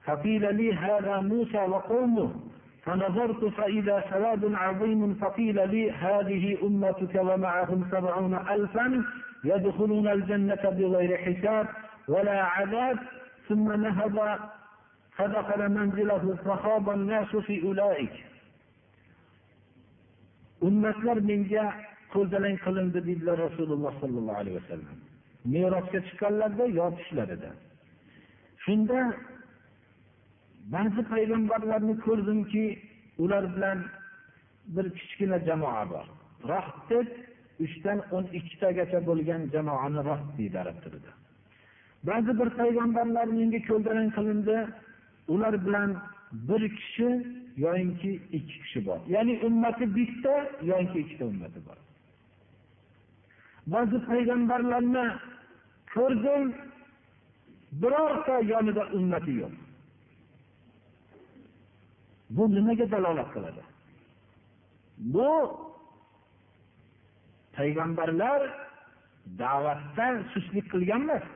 فقيل 0.05 0.55
لي 0.55 0.75
هذا 0.75 1.21
موسى 1.21 1.59
وقومه. 1.59 2.35
فنظرت 2.85 3.45
فإذا 3.45 4.05
سواد 4.11 4.55
عظيم 4.55 5.15
فقيل 5.15 5.71
لي 5.71 5.91
هذه 5.91 6.59
أمتك 6.63 7.15
ومعهم 7.15 7.89
سبعون 7.91 8.35
ألفا 8.35 9.05
يدخلون 9.45 10.09
الجنة 10.09 10.63
بغير 10.65 11.17
حساب 11.17 11.67
ولا 12.09 12.43
عذاب. 12.43 12.99
ثم 13.49 13.73
نهض 13.73 14.39
فدخل 15.17 15.69
منزله 15.69 16.37
فخاض 16.45 16.89
الناس 16.91 17.37
في 17.37 17.63
أولئك. 17.63 18.27
ummatlar 20.65 21.19
menga 21.31 21.65
ko'rzalang 22.13 22.57
qilindi 22.65 23.01
deydilar 23.07 23.37
rasululloh 23.47 23.93
sollallohu 24.03 24.39
alayhi 24.41 24.57
vasallam 24.61 25.06
merosga 25.55 25.99
chiqqanlarida 26.07 26.65
yo 26.79 26.87
tushlarida 26.99 27.51
shunda 28.65 28.99
ba'zi 30.75 31.03
payg'ambarlarni 31.13 31.95
ko'rdimki 32.07 32.65
ular 33.25 33.45
bilan 33.55 33.79
bir 34.75 34.87
kichkina 34.99 35.39
jamoa 35.49 35.85
bor. 35.93 36.07
Rohb 36.53 36.77
deb 36.91 37.09
uchdan 37.65 37.99
o'n 38.17 38.27
ikkitagacha 38.39 38.99
bo'lgan 39.09 39.43
jamoani 39.55 40.01
rohb 40.11 40.29
deydi 40.39 40.57
arab 40.65 40.79
tilida 40.85 41.13
ba'zi 42.09 42.33
bir 42.41 42.49
payg'ambarlar 42.61 43.27
menga 43.39 43.61
ko'ldalang 43.69 44.11
qilindi 44.17 44.57
ular 45.35 45.55
bilan 45.67 45.91
bir 46.49 46.63
kishi 46.79 47.09
yoyinki 47.65 48.11
ikki 48.37 48.57
kishi 48.63 48.81
bor. 48.87 49.01
Ya'ni 49.15 49.35
ummati 49.47 49.85
bitta 49.97 50.35
yoyinki 50.71 50.99
ikkita 51.05 51.25
ummati 51.33 51.61
bor. 51.67 51.79
Ba'zi 53.75 53.97
payg'ambarlarni 54.11 55.07
ko'rdim 55.97 56.45
birorta 57.81 58.35
yonida 58.53 58.83
ummati 58.99 59.33
yo'q. 59.43 59.55
Bu 62.37 62.45
nimaga 62.55 62.87
dalolat 62.95 63.29
qiladi? 63.35 63.63
Bu 65.15 65.31
payg'ambarlar 67.57 68.41
da'vatdan 69.43 70.15
sustlik 70.33 70.67
qilgan 70.73 71.03
emas 71.07 71.27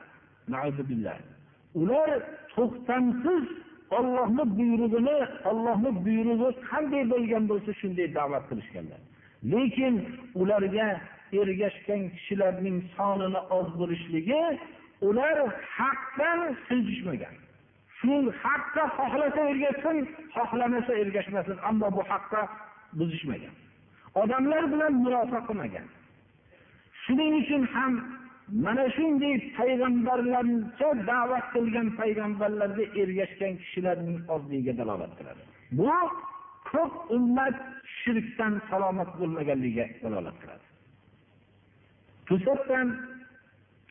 ular 1.81 2.11
to'xtamsiz 2.55 3.45
ollohni 3.99 4.45
buyrug'ini 4.59 5.19
ollohni 5.51 5.91
buyrug'i 6.05 6.51
qanday 6.71 7.03
bo'lgan 7.13 7.45
bo'lsa 7.51 7.71
shunday 7.81 8.09
da'vat 8.19 8.45
qilishganlar. 8.51 9.01
Lekin 9.53 9.95
ularga 10.41 10.89
ergashgan 11.43 12.03
kishilarning 12.15 12.79
sonini 12.97 13.41
oz 13.59 13.69
bo'lishligi 13.81 14.43
ular 15.09 15.37
haqdan 15.79 16.41
siljishmagan 16.67 17.35
shu 18.01 18.15
haqqa 18.45 18.85
xohlasa 18.97 19.41
ergashsin 19.53 19.97
xohlamasa 20.37 20.93
ergashmasin 21.03 21.57
ammo 21.69 21.89
bu 21.97 22.03
haqqa 22.13 22.43
buzishmagan. 22.99 23.55
Odamlar 24.23 24.65
bilan 24.73 24.93
murosa 25.05 25.39
qilmagan. 25.49 25.87
Shuning 27.03 27.33
uchun 27.43 27.63
ham 27.75 27.93
mana 28.65 28.85
shunday 28.97 29.35
payg'ambarlarcha 29.59 30.89
da'vat 31.11 31.47
qilgan 31.55 31.89
payg'ambarlarga 32.01 32.85
ergashgan 33.03 33.53
kishilarning 33.63 34.19
ozligiga 34.35 34.73
dalolat 34.81 35.13
qiladi. 35.19 35.43
Bu 35.79 35.93
ko'p 36.71 36.93
ummat 37.17 37.57
shirkdan 38.01 38.55
salomat 38.71 39.11
bo'lmaganligiga 39.21 39.87
dalolat 40.05 40.37
qiladi. 40.43 40.65
To'satdan 42.31 42.89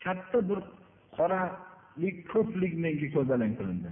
katta 0.04 0.38
bir 0.48 0.60
qoralik 1.16 2.16
ko'plik 2.32 2.72
menga 2.84 3.08
ko'zalang 3.16 3.52
qilindi. 3.58 3.90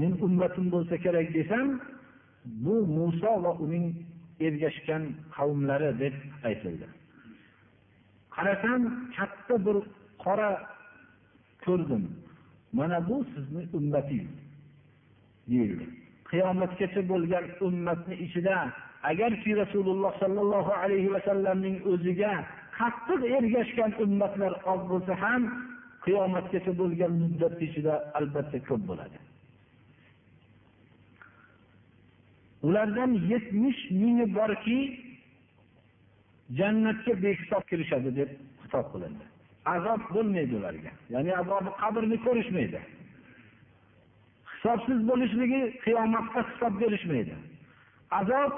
Men 0.00 0.12
ummatim 0.26 0.66
bo'lsa 0.74 0.94
kerak 1.04 1.28
desam 1.38 1.66
bu 2.64 2.74
muso 2.96 3.32
va 3.44 3.52
uning 3.64 3.86
ergashgan 4.46 5.02
qavmlari 5.36 5.90
deb 6.02 6.16
aytildi. 6.48 6.86
Qarasam 8.36 8.82
katta 9.16 9.54
bir 9.66 9.76
qora 10.24 10.50
ko'rdim. 11.64 12.04
Mana 12.78 12.98
bu 13.08 13.16
sizni 13.34 13.62
ummatingiz 13.78 14.34
deyildi. 15.50 15.86
Qiyomatgacha 16.30 17.02
bo'lgan 17.12 17.44
ummatni 17.66 18.14
ichida 18.26 18.56
agarki 19.10 19.50
rasululloh 19.62 20.12
sollallohu 20.22 20.72
alayhi 20.82 21.12
vasallamning 21.16 21.76
o'ziga 21.92 22.32
qattiq 22.78 23.20
ergashgan 23.36 23.92
ummatlar 24.04 24.52
oz 24.72 24.82
bo'lsa 24.90 25.12
ham 25.22 25.42
qiyomatgacha 26.04 26.72
bo'lgan 26.80 27.12
muddat 27.22 27.56
ichida 27.66 27.94
albatta 28.18 28.58
ko'p 28.68 28.82
bo'ladi. 28.90 29.18
Ulardan 32.66 33.10
yetmish 33.32 33.80
mingi 34.00 34.26
borki 34.38 34.78
jannatga 36.58 37.12
behisob 37.24 37.62
kirishadi 37.70 38.10
deb 38.18 38.30
xitob 38.62 38.86
qilindi. 38.92 39.24
Azob 39.74 40.00
bo'lmaydi 40.14 40.54
ularga. 40.60 40.92
Ya'ni 41.14 41.32
azobi 41.40 41.70
qabrni 41.82 42.16
ko'rishmaydi. 42.26 42.80
Hisobsiz 44.52 44.98
bo'lishligi 45.10 45.60
qiyomatda 45.84 46.40
hisob 46.50 46.74
berishmaydi. 46.82 47.34
Azob 48.20 48.52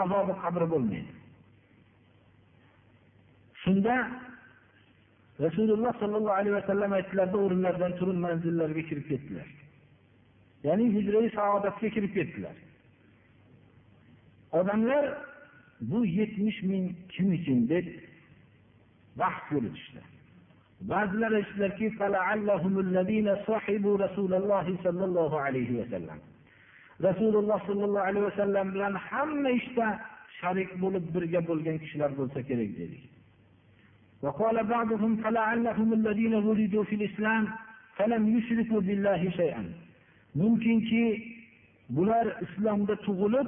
azobi 0.00 0.34
qabr 0.44 0.62
bo'lmaydi. 0.72 1.13
Shunda 3.64 3.96
rasululloh 5.40 5.92
sollallohu 6.02 6.38
alayhi 6.40 6.56
vasallam 6.60 6.90
aytdilarda 6.98 7.36
o'rinlaridan 7.44 7.92
turib 7.98 8.18
manzillariga 8.26 8.82
kirib 8.88 9.06
ketdilar 9.10 9.48
ya'ni 10.66 10.84
hijriy 10.96 11.26
saodatga 11.38 11.88
kirib 11.96 12.12
ketdilar 12.18 12.56
odamlar 14.58 15.04
bu 15.90 15.98
yetmish 16.18 16.58
ming 16.70 16.86
kim 17.12 17.26
uchun 17.38 17.58
deb 17.72 17.86
bahs 19.20 19.42
yuritishdi 19.54 20.00
ba'zilar 20.92 21.32
aytdilarki 21.40 21.86
rasululloh 27.08 27.58
sollallohu 27.68 28.06
alayhi 28.08 28.26
vasallam 28.30 28.66
bilan 28.74 28.94
hamma 29.08 29.50
ishda 29.50 29.86
sharik 30.40 30.70
bo'lib 30.82 31.04
birga 31.14 31.40
bo'lgan 31.48 31.76
kishilar 31.82 32.10
bo'lsa 32.18 32.38
kerak 32.48 32.70
dedik 32.80 33.13
وقال 34.23 34.63
بعضهم 34.63 35.11
فلعلهم 35.23 35.93
الذين 35.93 36.33
ولدوا 36.47 36.83
في 36.83 36.95
الإسلام 36.95 37.43
فلم 37.97 38.37
يشركوا 38.37 38.81
بالله 38.87 39.21
شيئا 39.29 39.63
mumkinki 40.35 41.03
bular 41.89 42.25
islomda 42.45 42.95
tug'ilib 42.95 43.47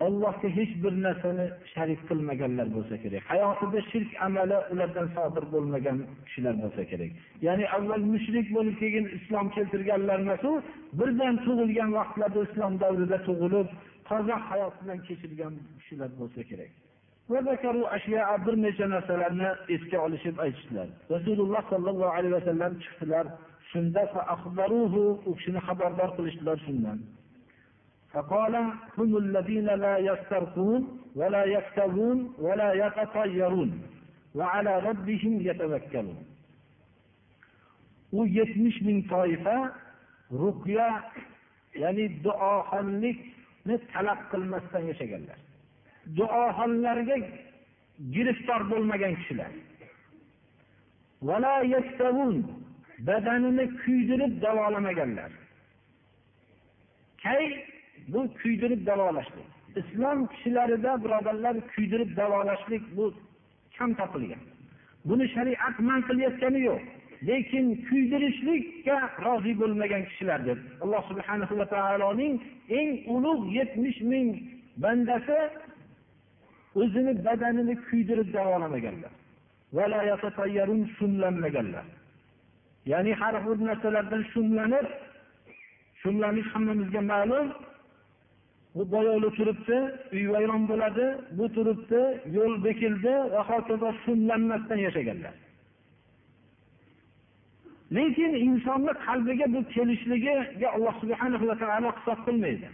ollohga 0.00 0.48
hech 0.58 0.72
bir 0.82 0.94
narsani 1.06 1.46
sharik 1.74 2.00
qilmaganlar 2.08 2.66
bo'lsa 2.76 2.96
kerak 3.02 3.22
hayotida 3.32 3.80
shirk 3.90 4.10
amali 4.26 4.58
ulardan 4.72 5.08
sodir 5.16 5.44
bo'lmagan 5.54 5.98
kishilar 6.26 6.54
bo'lsa 6.62 6.82
kerak 6.90 7.10
ya'ni 7.46 7.64
avval 7.76 8.04
mushrik 8.12 8.46
bo'lib 8.56 8.76
keyin 8.82 9.04
islom 9.18 9.46
keltirganlar 9.56 10.18
emasu 10.24 10.50
birdan 10.98 11.34
tug'ilgan 11.46 11.90
vaqtlarda 11.98 12.40
islom 12.48 12.72
davrida 12.82 13.18
tug'ilib 13.28 13.68
toza 14.08 14.36
hayot 14.50 14.74
bilan 14.82 14.98
kechirgan 15.08 15.52
kishilar 15.78 16.10
bo'lsa 16.20 16.40
kerak 16.50 16.70
bir 18.46 18.56
necha 18.62 18.86
narsalarni 18.94 19.48
esga 19.74 19.98
olishib 20.06 20.36
aytishdilar 20.44 20.88
rasululloh 21.14 21.62
sollallohu 21.72 22.12
alayhi 22.18 22.34
vasallam 22.38 22.72
chiqdilar 22.84 23.26
shunda 23.72 24.02
u 25.26 25.34
kishini 25.36 25.60
xabardor 25.68 26.10
qilishdilar 26.16 26.58
shundan 26.66 26.98
فقال 28.16 28.54
هم 28.98 29.10
الذين 29.24 29.68
لا 29.84 29.94
يسترقون 29.98 30.82
ولا 31.20 31.44
يكتبون 31.56 32.18
ولا 32.38 32.70
يتطيرون 32.82 33.70
وعلى 34.38 34.72
ربهم 34.88 35.32
يتوكلون 35.48 36.18
u 38.12 38.26
yetmish 38.26 38.78
ming 38.86 39.00
toifa 39.10 39.56
ruqya 40.42 40.88
ya'ni 41.82 42.06
duoxonlikni 42.24 43.76
talab 43.92 44.18
qilmasdan 44.30 44.82
yashaganlar 44.90 45.38
Duoxonlarga 46.17 47.17
giriftor 48.13 48.61
bo'lmagan 48.71 49.13
kishilar. 49.19 49.51
Badanini 53.07 53.65
kuydirib 53.81 54.41
davolamaganlar. 54.41 55.31
Kay 57.23 57.65
bu 58.07 58.33
kuydirib 58.41 58.85
davolashlik? 58.85 59.47
Islom 59.75 60.27
kishilarida 60.27 61.03
birodarlar 61.03 61.55
kuydirib 61.75 62.17
davolashlik 62.17 62.83
bu 62.97 63.13
kam 63.77 63.93
topilgan. 63.93 64.43
Buni 65.05 65.25
shariat 65.35 65.79
man 65.79 66.01
qilayotgani 66.07 66.59
yo'q. 66.69 66.81
Lekin 67.27 67.65
kuydirishlikka 67.87 68.97
rozi 69.25 69.53
bo'lmagan 69.61 70.03
kishilar 70.09 70.39
deb 70.45 70.59
alloh 70.83 71.03
subhana 71.09 71.45
va 71.59 71.65
taoloning 71.73 72.33
eng 72.79 72.89
ulug' 73.15 73.45
yetmish 73.57 73.99
ming 74.11 74.29
bandasi 74.83 75.39
o'zini 76.79 77.13
badanini 77.25 77.75
kuydirib 77.87 78.29
davolamaganlar. 78.33 79.13
Shumlanmaganlar. 80.97 81.85
Ya'ni 82.91 83.13
har 83.21 83.35
bir 83.45 83.57
narsalardan 83.67 84.23
shumlanib 84.33 84.87
shumlanish 86.01 86.49
hammamizga 86.53 87.01
ma'lum. 87.11 87.47
Bu 88.75 88.83
boyovli 88.91 89.29
turibdi 89.37 89.77
uy 90.15 90.25
vayron 90.33 90.63
bo'ladi 90.71 91.05
bu 91.37 91.45
turibdi 91.55 92.01
yo'l 92.37 92.53
bekildi 92.65 93.13
va 93.33 93.41
hokazo 93.49 93.89
shumlanmasdan 94.03 94.79
yashaganlar. 94.87 95.35
Lekin 97.95 98.31
insonni 98.47 98.93
qalbiga 99.05 99.45
bu 99.53 99.59
kelishligiga 99.73 100.67
alloh 100.75 100.93
subhana 101.01 101.37
va 101.49 101.55
taolo 101.63 101.89
hisob 101.97 102.19
qilmaydi. 102.27 102.67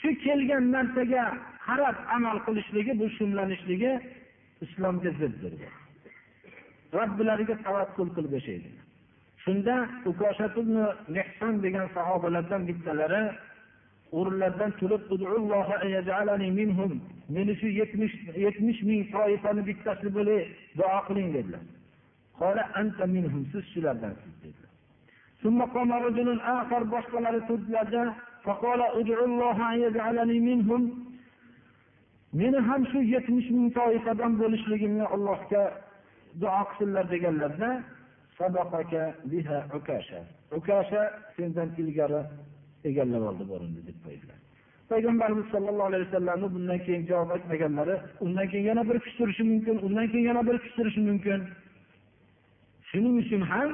shu 0.00 0.08
kelgan 0.24 0.64
narsaga 0.74 1.24
qarab 1.66 1.96
amal 2.16 2.38
qilishligi 2.46 2.92
bu 3.00 3.06
shumlanishligi 3.18 3.92
islomga 4.64 5.10
ziddir 5.20 5.52
robbilariga 6.94 7.54
tavakkul 7.66 8.08
qilib 8.16 8.32
yashaydi. 8.38 8.70
Shunda 9.44 9.74
ukoshat 10.10 10.54
mehson 11.16 11.54
degan 11.64 11.86
sahobalardan 11.96 12.62
bittalari 12.68 13.22
o'rinlaridan 14.18 14.70
turib 14.80 15.02
meni 17.36 17.52
shu 17.60 17.68
yetmish 18.46 18.80
ming 18.90 19.02
toifani 19.14 19.62
bittasi 19.68 20.08
bo'lay 20.16 20.40
duo 20.78 20.98
qiling 21.08 21.28
dedilar. 21.36 21.64
Siz 23.52 23.64
shulardansiz 23.72 24.34
dedilar. 24.42 24.70
Boshqalari 26.94 27.40
turdilarda 27.48 28.02
فقال 28.45 28.81
ادعوا 28.99 29.27
الله 29.31 29.57
أن 29.73 29.77
يجعلني 29.85 30.37
منهم 30.49 30.81
meni 32.33 32.57
ham 32.67 32.85
shu 32.91 32.99
yetmish 33.13 33.49
ming 33.55 33.67
toifadan 33.77 34.31
bo'lishligimni 34.41 35.05
allohga 35.15 35.63
duo 36.41 36.61
qilsinlar 36.69 37.05
deganlarda 37.13 37.69
ukasha 40.57 41.01
sendan 41.35 41.69
ilgari 41.81 42.21
egallab 42.89 43.23
oldi 43.29 43.43
bu 43.49 43.53
o'rinni 43.57 43.81
deb 43.87 43.97
qo'ydilar 44.05 44.37
payg'ambarimiz 44.91 45.47
sollallohu 45.53 45.89
alayhi 45.91 46.05
vasallamni 46.07 46.47
bundan 46.55 46.79
keyin 46.85 47.03
javob 47.11 47.29
aytmaganlari 47.35 47.95
undan 48.25 48.47
keyin 48.51 48.65
yana 48.71 48.83
bir 48.89 48.97
kishi 49.03 49.17
turishi 49.19 49.43
mumkin 49.51 49.75
undan 49.87 50.07
keyin 50.11 50.25
yana 50.31 50.41
bir 50.47 50.55
kishi 50.63 50.75
turishi 50.77 51.01
mumkin 51.09 51.39
shuning 52.89 53.15
uchun 53.23 53.41
ham 53.51 53.69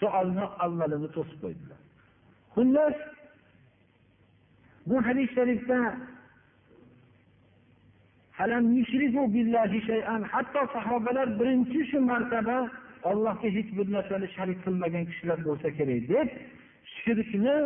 savolni 0.00 0.44
avvalini 0.64 1.08
to'sib 1.16 1.38
qo'ydilar 1.44 1.78
xullas 2.54 2.96
bu 4.89 4.95
hadis 5.07 5.29
sharifda 5.35 5.79
hatto 10.33 10.61
sahobalar 10.75 11.27
birinchi 11.39 11.79
shu 11.89 11.99
martaba 12.11 12.57
ollohga 13.09 13.47
hech 13.57 13.69
bir 13.77 13.87
narsani 13.95 14.27
sharik 14.35 14.59
qilmagan 14.65 15.03
kishilar 15.09 15.39
bo'lsa 15.47 15.67
kerak 15.77 16.03
deb 16.13 16.27
shirkni 16.99 17.57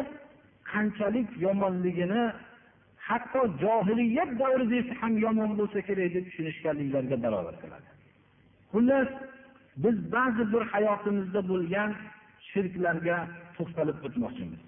qanchalik 0.71 1.29
yomonligini 1.45 2.23
hatto 3.07 3.41
johiliyat 3.63 4.31
davrida 4.41 4.79
ham 4.99 5.13
yomon 5.25 5.51
bo'lsa 5.59 5.79
kerak 5.87 6.09
deb 6.15 6.23
tushunishganliklariga 6.27 7.17
dalolat 7.25 7.57
qiladi. 7.63 7.87
Xullas 8.71 9.09
biz 9.83 9.97
ba'zi 10.15 10.43
bir 10.53 10.63
hayotimizda 10.73 11.41
bo'lgan 11.51 11.89
shirklarga 12.51 13.17
to'xtalib 13.55 13.97
o'tmoqchimiz. 14.07 14.61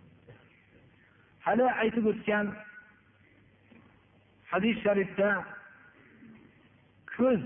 Hali 1.46 1.66
aytib 1.84 2.06
o'tgan 2.12 2.46
hadis 4.52 4.76
sharifda 4.86 5.30
ko'z 7.16 7.42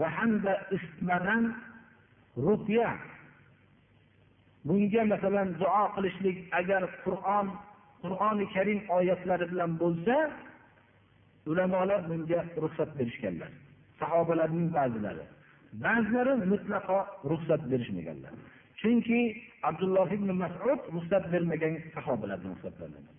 va 0.00 0.08
hamda 0.18 0.54
isitmadan 0.76 1.44
ruqya 2.46 2.90
bunga 4.66 5.02
masalan 5.12 5.48
duo 5.60 5.82
qilishlik 5.94 6.38
agar 6.60 6.82
qur'on 7.04 7.46
qur'oni 8.02 8.46
karim 8.54 8.80
oyatlari 8.96 9.44
bilan 9.52 9.70
bo'lsa 9.82 10.16
ulamolar 11.50 12.00
bunga 12.10 12.40
ruxsat 12.62 12.90
berishganlar 12.98 13.52
sahobalarning 14.00 14.68
ba'zilari. 14.78 15.24
Ba'zilari 15.84 16.34
mutlaqo 16.52 16.98
ruxsat 17.30 17.62
berishmaganlar. 17.70 18.34
Chunki 18.84 19.20
abdulloh 19.68 20.08
ibn 20.16 20.28
masud 20.42 20.80
ruxsat 20.94 21.24
bermagan 21.32 21.74
sahobalardan 21.94 22.52
hisoblanadi 22.56 23.10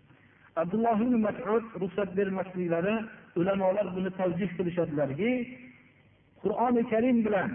abdulloh 0.62 0.97
ibn 1.06 1.15
masud 1.28 1.63
ruxsat 1.82 2.10
bermasliklari 2.17 2.95
ulamolar 3.39 3.88
buni 3.95 4.12
tavjih 4.19 4.49
qilishadilarki 4.58 5.32
qur'oni 6.41 6.82
karim 6.91 7.17
bilan 7.25 7.49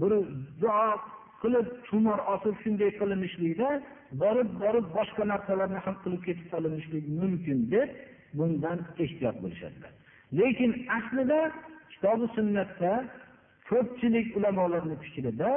bir 0.00 0.12
duo 0.62 0.88
qilib 1.42 1.66
tumor 1.88 2.18
osib 2.34 2.54
shunday 2.62 2.90
qilinishlikda 3.00 3.70
borib 4.22 4.48
borib 4.62 4.86
boshqa 4.96 5.24
narsalarni 5.32 5.80
ham 5.86 5.96
qilib 6.04 6.22
ketib 6.28 6.46
qolinishlik 6.54 7.04
mumkin 7.20 7.58
deb 7.74 7.88
bundan 8.38 8.78
ehtiyot 9.04 9.36
bo'lishadilar. 9.42 9.92
Lekin 10.38 10.70
aslida 10.98 11.40
kitobi 11.92 12.26
sunnatda 12.36 12.92
ko'pchilik 13.70 14.28
ulamolarni 14.38 14.96
fikrida 15.04 15.50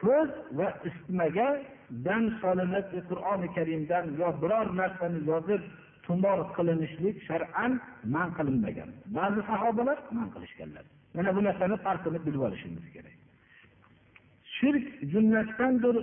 ko'z 0.00 0.30
va 0.58 0.68
isitmaga 0.88 1.48
dam 2.06 2.24
solinib 2.42 2.86
qur'oni 3.10 3.48
karimdan 3.56 4.04
yo 4.20 4.28
biror 4.42 4.66
narsani 4.80 5.20
yozib 5.30 5.62
tumor 6.06 6.38
qilinishlik 6.56 7.16
shar'an 7.28 7.72
man 8.14 8.28
qilinmagan 8.38 8.90
ba'zi 9.18 9.40
sahobalar 9.50 9.98
man 10.18 10.28
qilishganlar 10.34 10.84
mana 11.16 11.30
bu 11.36 11.40
narsani 11.48 11.76
farqini 11.86 12.18
bilib 12.26 12.42
olishimiz 12.48 12.84
kerak 12.94 13.16
shirk 14.56 14.86
jumlasidandir 15.12 15.96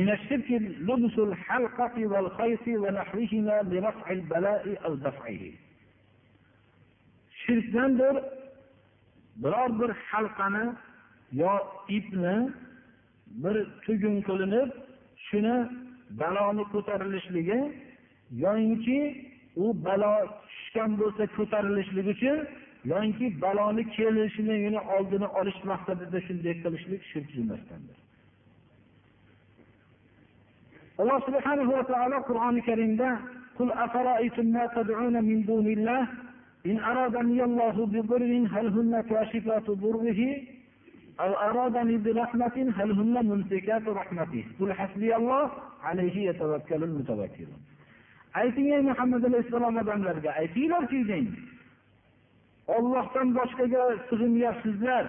من 0.00 0.08
الشرك 0.16 0.48
لبس 0.88 1.16
الحلقة 1.28 1.96
والخيط 2.12 2.66
ونحوهما 2.82 3.56
لرفع 3.72 4.06
البلاء 4.18 4.64
أو 4.84 4.92
دفعه 5.06 5.44
shirkdandir 7.42 8.16
biror 9.42 9.70
bir 9.80 9.90
halqani 10.10 10.64
yo 11.42 11.52
ipni 11.88 12.36
bir 13.42 13.56
tugun 13.84 14.16
qilinib 14.28 14.68
shuni 15.26 15.56
baloni 16.20 16.64
ko'tarilishligi 16.72 17.60
yoyinki 18.44 18.98
u 19.56 19.64
balo 19.84 20.12
tushgan 20.50 20.90
bo'lsa 21.00 21.24
ko'tarilishligi 21.36 22.10
uchun 22.16 22.38
yoyinki 22.92 23.26
baloni 23.44 23.82
kelishini 23.96 24.80
oldini 24.96 25.26
olish 25.40 25.60
maqsadida 25.70 26.18
shunday 26.26 26.54
qilishlik 26.62 27.02
shirk 27.10 27.28
jumlasidandir 27.36 27.98
alloh 31.00 31.18
subhanahu 31.28 31.72
va 31.78 31.84
taolo 31.92 32.18
qur'oni 32.28 32.60
karimda 32.70 33.10
قل 33.58 33.72
أفرأيتم 33.72 34.46
ما 34.46 34.64
تدعون 34.76 35.24
من 35.24 35.38
دون 35.44 35.66
الله 35.66 36.02
إن 36.66 36.76
أرادني 36.90 37.44
الله 37.48 37.76
بضر 37.86 38.22
هل 38.54 38.66
هن 38.76 38.92
كاشفات 39.10 39.66
ضره 39.70 40.20
أو 41.20 41.32
أرادني 41.32 41.96
برحمة 41.96 42.72
هل 42.76 42.90
هن 42.92 43.26
ممسكات 43.26 43.88
رحمته 43.88 44.44
قل 44.60 44.72
حسبي 44.72 45.16
الله 45.16 45.50
عليه 45.82 46.30
يتوكل 46.30 46.84
المتوكلون 46.84 47.60
ayting 48.40 48.68
ey 48.74 48.80
muhammad 48.90 49.22
alayhissalom 49.28 49.74
odamlarga 49.82 50.30
aytinglarki 50.42 51.00
deng 51.10 51.28
ollohdan 52.76 53.28
boshqaga 53.38 53.82
sig'inyapsizlar 54.08 55.04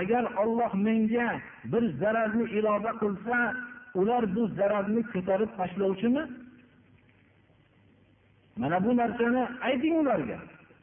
agar 0.00 0.24
olloh 0.42 0.72
menga 0.86 1.28
bir 1.72 1.84
zararni 2.00 2.44
iroda 2.58 2.92
qilsa 3.02 3.38
ular 4.00 4.24
bu 4.36 4.42
zararni 4.58 5.02
ko'tarib 5.12 5.50
tashlovchimi 5.58 6.24
mana 8.60 8.78
bu 8.84 8.90
narsani 9.00 9.42
ayting 9.68 9.94
ularga 10.02 10.38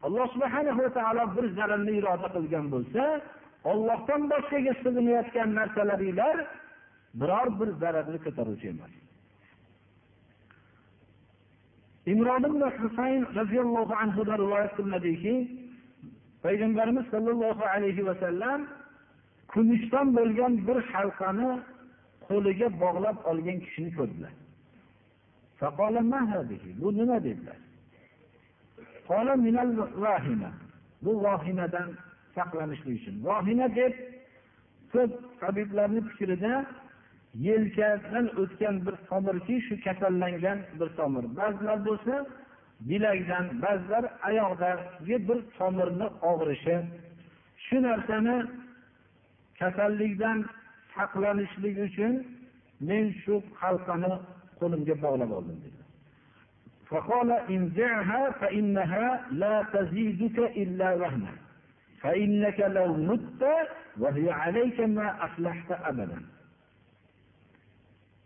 alloh 0.06 0.25
subhana 0.36 0.71
va 0.80 0.88
taolo 0.97 1.23
bir 1.36 1.45
zararni 1.58 1.91
iroda 1.99 2.27
qilgan 2.36 2.65
bo'lsa 2.73 3.04
ollohdan 3.70 4.22
boshqaga 4.33 4.72
sig'inayotgan 4.83 5.48
narsalaringlar 5.59 6.37
biror 7.20 7.48
bir 7.61 7.68
zararni 7.83 8.18
ko'taruvchi 8.26 8.66
emas. 8.74 8.92
Imron 12.12 12.42
ibn 12.48 12.61
husayn 12.83 13.22
roziyallohu 13.38 13.94
anhudan 14.02 14.38
rivoyat 14.44 14.72
qilinadiki 14.76 15.35
payg'ambarimiz 16.44 17.07
sollallohu 17.12 17.64
alayhi 17.74 18.02
vasallam 18.09 18.61
kumushdan 19.52 20.07
bo'lgan 20.16 20.52
bir 20.66 20.79
halqani 20.92 21.50
qo'liga 22.29 22.68
bog'lab 22.83 23.18
olgan 23.31 23.59
kishini 23.64 23.90
ko'rdilar. 23.98 24.33
Bu 26.83 26.88
nima? 26.98 27.18
dedilar. 27.24 27.59
Bu 31.05 31.12
vahimadan 31.22 31.88
saqlanishlik 32.36 32.95
uchun 33.01 33.15
vohina 33.27 33.67
deb 33.80 33.93
ko'p 34.93 35.12
tabiblarni 35.41 36.01
fikrida 36.10 36.54
yelkadan 37.47 38.25
o'tgan 38.41 38.75
bir 38.86 38.95
tomirki 39.10 39.56
shu 39.67 39.75
kasallangan 39.86 40.60
bir 40.80 40.89
tomir 40.99 41.25
ba'zilar 41.39 41.77
bo'lsa 41.88 42.15
bilakdan 42.89 43.45
ba'zilar 43.63 44.04
oyoqdagi 44.30 45.17
bir 45.27 45.39
tomirni 45.58 46.08
og'rishi 46.32 46.75
shu 47.65 47.77
narsani 47.88 48.38
kasallikdan 49.60 50.38
saqlanishlik 50.95 51.75
uchun 51.88 52.13
men 52.88 53.06
shu 53.23 53.34
halqani 53.62 54.12
qo'limga 54.60 54.95
bog'lab 55.06 55.32
oldim 55.39 55.58
dedi 55.65 55.80
فقال 56.91 57.30
انزعها 57.56 58.21
فإنها 58.41 59.06
لا 59.41 59.56
تزيدك 59.73 60.38
إلا 60.63 60.89
وهنا 61.01 61.34
فإنك 62.06 62.60
لو 62.60 62.93
مت 62.93 63.41
وهي 63.99 64.32
عليك 64.32 64.80
ما 64.80 65.25
أفلحت 65.25 65.71
أبدا 65.71 66.21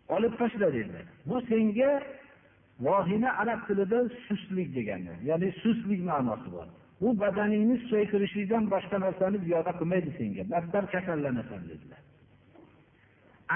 olib 0.08 0.38
tashla 0.38 0.68
dedilar 0.74 1.02
bu 1.26 1.40
senga 1.50 2.02
vohina 2.80 3.30
arab 3.42 3.60
tilida 3.66 3.98
suslik 4.26 4.68
degani 4.76 5.14
ya'ni 5.28 5.48
suslik 5.62 6.00
ma'nosi 6.10 6.48
bor 6.54 6.68
bu 7.00 7.08
badaningni 7.20 7.76
susaytirishlikdan 7.82 8.64
boshqa 8.74 8.96
narsani 9.04 9.38
ziyoda 9.46 9.72
qilmaydi 9.78 10.10
senga 10.18 10.42
battar 10.52 10.84
kasallanasan 10.94 11.60
dedilar 11.70 12.00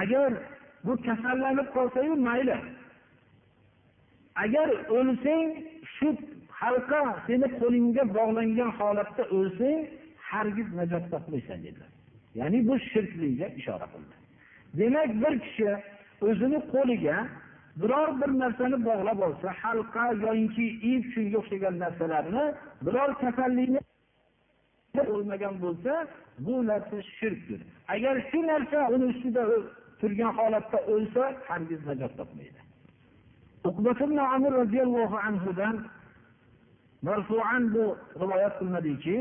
agar 0.03 0.31
bu 0.85 0.93
kasallanib 1.07 1.69
qolsayu 1.77 2.13
mayli 2.29 2.57
agar 4.45 4.69
o'lsang 4.99 5.47
shu 5.95 6.09
halqa 6.61 7.01
seni 7.27 7.49
qo'lingga 7.61 8.05
bog'langan 8.17 8.71
holatda 8.79 9.25
o'lsang 9.39 9.79
hargiz 10.30 10.68
najot 10.80 11.06
topmaysan 11.12 11.60
dedilar. 11.66 11.92
Ya'ni 12.40 12.68
bu 12.68 12.76
shirkliga 12.80 13.48
ishora 13.60 13.88
qildi. 13.94 14.16
Demak 14.80 15.10
bir 15.22 15.34
kishi 15.46 15.72
o'zini 16.28 16.60
qo'liga 16.74 17.18
biror 17.82 18.10
bir 18.22 18.32
narsani 18.42 18.78
bog'lab 18.88 19.20
olsa 19.28 19.48
halqa 19.62 20.06
yoinki 20.26 20.66
ip 20.92 21.04
shunga 21.14 21.38
o'xshagan 21.42 21.76
narsalarni 21.84 22.46
biror 22.86 23.12
kasallikni 23.24 23.82
o'lmagan 25.14 25.56
bo'lsa 25.64 25.94
bu 26.46 26.56
narsa 26.70 26.98
shirkdir. 27.18 27.60
Agar 27.94 28.16
shu 28.30 28.40
narsa 28.52 28.80
uni 28.94 29.06
ustida 29.14 29.44
turgan 30.00 30.32
holatda 30.38 30.80
o'lsa 30.94 31.24
hargiz 31.48 31.82
najot 31.90 32.14
topmaydi. 32.20 32.60
Amir 34.36 34.52
roziyallohu 34.62 35.18
anhudan 35.28 35.76
marfuan 37.08 37.64
bu 37.74 37.86
rivoyat 38.22 38.54
qilinadiki 38.60 39.16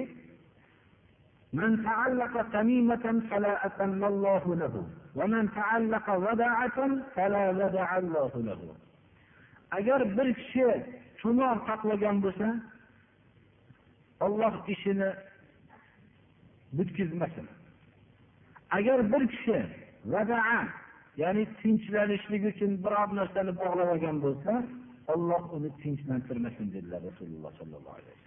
من 1.53 1.83
تعلق 1.83 2.51
تميمة 2.51 3.05
فلا 3.29 3.65
أتم 3.65 4.05
الله 4.05 4.55
له 4.55 4.75
ومن 5.15 5.43
تعلق 5.59 6.07
وداعة 6.25 6.79
فلا 7.15 7.49
ودع 7.49 7.89
الله 7.97 8.31
له 8.35 8.59
agar 9.71 10.17
bir 10.17 10.33
kishi 10.33 10.65
tumor 11.21 11.57
saqlagan 11.67 12.17
bo'lsa 12.23 12.47
olloh 14.25 14.53
ishini 14.73 15.09
bitkazmasin 16.77 17.47
agar 18.77 18.99
bir 19.11 19.23
kishi 19.33 19.59
vadaa 20.13 20.61
ya'ni 21.21 21.43
tinchlanishlik 21.61 22.43
uchun 22.51 22.71
biror 22.83 23.09
narsani 23.19 23.51
bog'lab 23.61 23.87
olgan 23.93 24.17
bo'lsa 24.25 24.53
olloh 25.13 25.43
uni 25.55 25.69
tinchlantirmasin 25.81 26.67
dedilar 26.75 27.01
rasululloh 27.09 27.51
sollallohu 27.59 27.95
alayhi 27.99 28.15
vasallam 28.15 28.22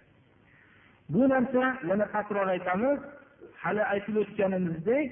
bu 1.08 1.28
narsa 1.28 1.62
yana 1.88 2.06
takror 2.14 2.46
aytamiz. 2.46 3.00
Hali 3.62 3.82
aytib 3.84 4.16
o'tganimizdek 4.22 5.08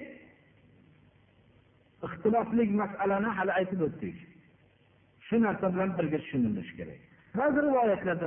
ixtilofli 2.06 2.62
masalani 2.82 3.30
hali 3.38 3.52
aytib 3.58 3.80
o'tdik. 3.86 4.16
Shu 5.26 5.36
narsa 5.46 5.66
bilan 5.74 5.90
birga 5.98 6.18
tushunilishi 6.22 6.74
kerak. 6.78 7.00
Ba'zi 7.38 7.58
rivoyatlarda 7.66 8.26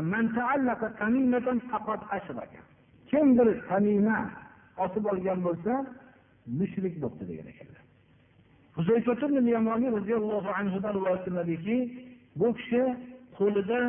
kim 3.09 3.25
bir 3.37 3.47
tamima 3.69 4.19
osib 4.83 5.05
olgan 5.11 5.39
bo'lsa 5.47 5.73
mushrik 6.59 6.95
bo'libdi 7.01 7.23
degan 7.31 7.47
ekanlar. 7.53 7.83
Roziyallohu 9.97 10.49
anhudan 10.59 10.93
rivoyat 10.97 11.21
qilinadiki 11.25 11.77
bu 12.39 12.47
kishi 12.57 12.83
qo'lida 13.37 13.79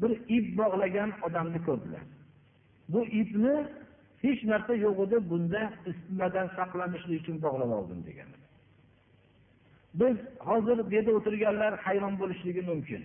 bir 0.00 0.12
ip 0.36 0.46
bog'lagan 0.60 1.10
odamni 1.26 1.60
ko'rdilar. 1.66 2.04
Bu 2.88 3.04
ipni 3.04 3.66
hech 4.22 4.44
narsa 4.44 4.74
yo'q 4.74 4.98
edi 5.06 5.16
bunda 5.30 5.62
isitmadan 5.90 6.46
saqlanishlik 6.56 7.20
uchun 7.22 7.36
bog'lab 7.46 7.70
oldim 7.78 8.00
degan. 8.08 8.30
Biz 10.00 10.16
hozir 10.48 10.78
bu 10.86 10.94
yerda 10.94 11.12
o'tirganlar 11.18 11.72
hayron 11.86 12.14
bo'lishligi 12.20 12.62
mumkin. 12.70 13.02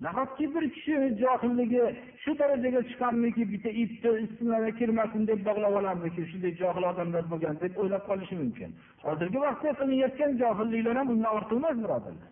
Nahotki 0.00 0.54
bir 0.54 0.64
kishi 0.74 0.94
johilligi 1.22 1.84
shu 2.22 2.38
darajaga 2.38 2.80
chiqarmiki 2.90 3.42
bitta 3.52 3.70
ipni 3.82 4.10
isitmaga 4.24 4.70
kirmasin 4.80 5.22
deb 5.30 5.40
bog'lab 5.48 5.74
olarmiki 5.80 6.20
shunday 6.30 6.52
johil 6.62 6.84
odamlar 6.92 7.24
bo'lgan 7.32 7.54
deb 7.64 7.72
o'ylab 7.80 8.04
qolishi 8.10 8.34
mumkin. 8.42 8.70
Hozirgi 9.06 9.38
vaqtda 9.46 9.70
qilinayotgan 9.80 10.32
johilliklar 10.42 10.96
ham 11.00 11.08
undan 11.14 11.32
ortiq 11.38 11.56
emas 11.62 11.76
birodarlar 11.84 12.30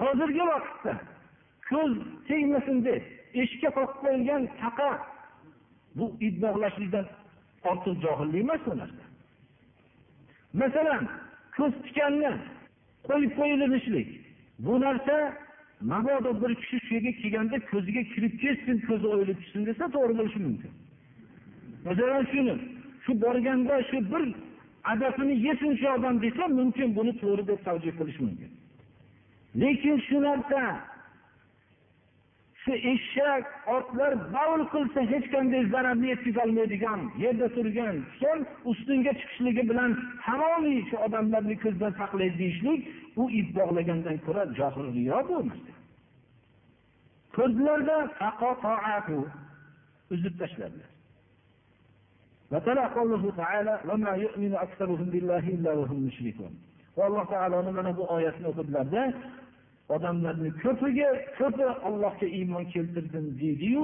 hozirgi 0.00 0.44
vaqtda 0.52 0.94
ko'z 1.70 1.92
tegmasin 2.28 2.78
deb 2.88 3.02
eshikka 3.42 3.70
qoqib 3.78 3.98
qo'yilgan 4.04 4.42
taqa 4.62 4.90
bu 5.96 6.16
ip 6.20 6.42
bog'lashlikdan 6.42 7.06
ortiq 7.70 7.94
johillik 8.04 8.40
emas 8.44 8.60
bu 8.66 8.78
narsa. 8.78 9.04
Masalan 10.52 11.08
ko'z 11.56 11.72
tikanni 11.86 12.32
qo'yib 13.08 13.32
qo'yilinishlik. 13.38 14.08
Bu 14.58 14.80
narsa 14.80 15.16
mabodo 15.80 16.30
bir 16.42 16.54
kishi 16.54 16.76
shu 16.86 16.94
yerga 16.94 17.12
kelganda 17.20 17.56
ko'ziga 17.70 18.02
kirib 18.12 18.34
ketsin 18.42 18.76
ko'zi 18.88 19.06
o'yilib 19.14 19.38
tushsin 19.42 19.66
desa 19.68 19.84
to'g'ri 19.94 20.14
bo'lishi 20.18 20.40
mumkin. 20.46 20.72
Masalan 21.86 22.24
shuni 22.32 22.54
shu 23.04 23.12
borganda 23.22 23.82
shu 23.90 23.98
bir 24.12 24.24
adasini 24.92 25.34
yesin 25.46 25.72
shu 25.80 25.86
odam 25.96 26.22
desa 26.22 26.44
mumkin 26.58 26.88
buni 26.96 27.12
to'g'ri 27.22 27.42
deb 27.50 27.60
tavjih 27.66 27.92
qilish 27.98 28.20
mumkin. 28.24 28.50
Lekin 29.60 29.96
shu 30.06 30.16
narsa 30.28 30.62
eshak 32.70 33.44
otlar 33.66 34.12
bavul 34.34 34.64
qilsa 34.74 35.00
hech 35.12 35.26
qanday 35.34 35.62
zararni 35.74 36.06
yetkazolmaydigan 36.12 37.00
yerda 37.24 37.48
turgan 37.56 37.96
kishan 38.12 38.38
ustunga 38.70 39.12
chiqishligi 39.20 39.62
bilan 39.70 39.90
tamomiy 40.24 40.80
shu 40.88 40.96
odamlarni 41.06 41.56
ko'zdan 41.64 41.92
saqlaydi 42.00 42.36
deyishlik 42.42 42.80
u 43.22 43.24
ip 43.40 43.48
bog'lagandan 43.58 44.16
ko'ra 44.26 44.42
bo'lmasdi. 44.50 45.24
bu 45.28 45.42
narsa 45.50 45.72
ko'rdilarda 47.36 47.96
uzib 50.14 50.34
tashladilar 50.40 50.90
va 52.52 52.58
alloh 57.08 57.24
taoloni 57.34 57.70
mana 57.78 57.90
bu 57.98 58.04
oyatni 58.16 58.46
o'qidilarda 58.52 59.02
odamlarni 59.94 60.50
ko'piga 60.62 61.08
ko'pi 61.38 61.66
allohga 61.88 62.26
iymon 62.38 62.64
keltirdim 62.74 63.26
deydiyu 63.42 63.82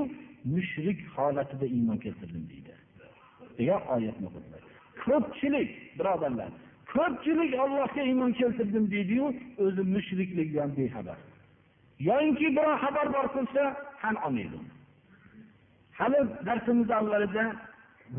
mushrik 0.55 0.99
holatida 1.17 1.67
iymon 1.77 1.99
keltirdim 2.05 2.45
deydi. 2.53 2.73
Degan 3.59 3.81
oyatni 3.95 4.27
o'qidilar 4.31 4.63
ko'pchilik 5.05 5.71
birodarlar 5.99 6.51
ko'pchilik 6.95 7.53
allohga 7.65 8.03
iymon 8.11 8.33
keltirdim 8.41 8.85
deydiyu 8.95 9.27
o'zi 9.65 9.83
mushriklikdan 9.95 10.71
bexabar. 10.79 11.19
Yo'inki 12.09 12.47
biror 12.57 12.77
xabar 12.85 13.07
bor 13.17 13.27
qilsa 13.37 13.63
ham 14.03 14.17
olmaydi. 14.27 14.59
Hali 15.99 16.21
darsimiz 16.47 16.91
avvalida 16.99 17.45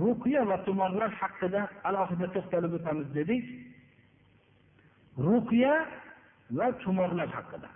ruqiya 0.02 0.42
va 0.50 0.58
tumonlar 0.66 1.12
haqida 1.22 1.62
alohida 1.90 2.28
to'xtalib 2.36 2.72
o'tamiz 2.78 3.08
dedik. 3.18 3.46
Ruqiya 5.28 5.76
va 6.58 6.68
tumorlar 6.84 7.30
haqida. 7.38 7.70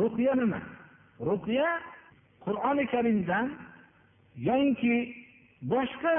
Ruqiya 0.00 0.34
nima? 0.40 0.60
Ruqiya 1.28 1.68
qur'oni 2.44 2.84
karimdan 2.92 3.46
yoinki 4.48 4.96
boshqa 5.72 6.16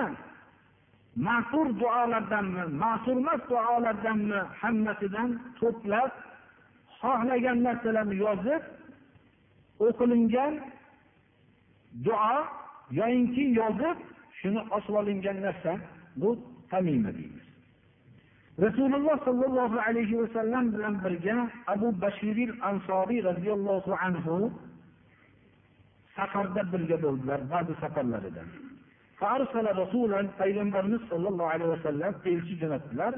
ma'sur 1.28 1.68
duolardanmi 1.80 2.64
ma'sur 2.84 3.16
emas 3.24 3.42
duolardanmi 3.50 4.40
hammasidan 4.62 5.30
to'plab 5.60 6.12
xohlagan 7.00 7.58
narsalarni 7.68 8.16
yozib 8.26 8.64
o'qilingan 9.88 10.54
duo 12.06 12.36
yoyinki 13.00 13.44
yozib 13.60 13.98
shuni 14.40 14.62
osib 14.78 14.94
olingan 15.02 15.38
narsa 15.46 15.74
bu 16.22 16.30
tamima 16.72 17.12
deymiz. 17.18 17.45
Rasululloh 18.64 19.18
sollallohu 19.28 19.78
alayhi 19.88 20.16
vasallam 20.22 20.72
bilan 20.74 20.96
birga 21.04 21.38
abu 21.68 21.88
bashiril 22.04 22.54
ansoriy 22.70 23.22
roziyallohu 23.30 23.92
anhu 24.08 24.36
safarda 26.16 26.62
birga 26.74 26.98
bo'ldilar 27.06 27.40
ba'zi 27.54 27.74
safarlarida 27.84 28.44
payg'ambarimiz 30.42 31.02
sollallohu 31.12 31.50
alayhi 31.56 31.72
vasallam 31.76 32.14
elchi 32.34 32.54
jo'natdilar 32.62 33.14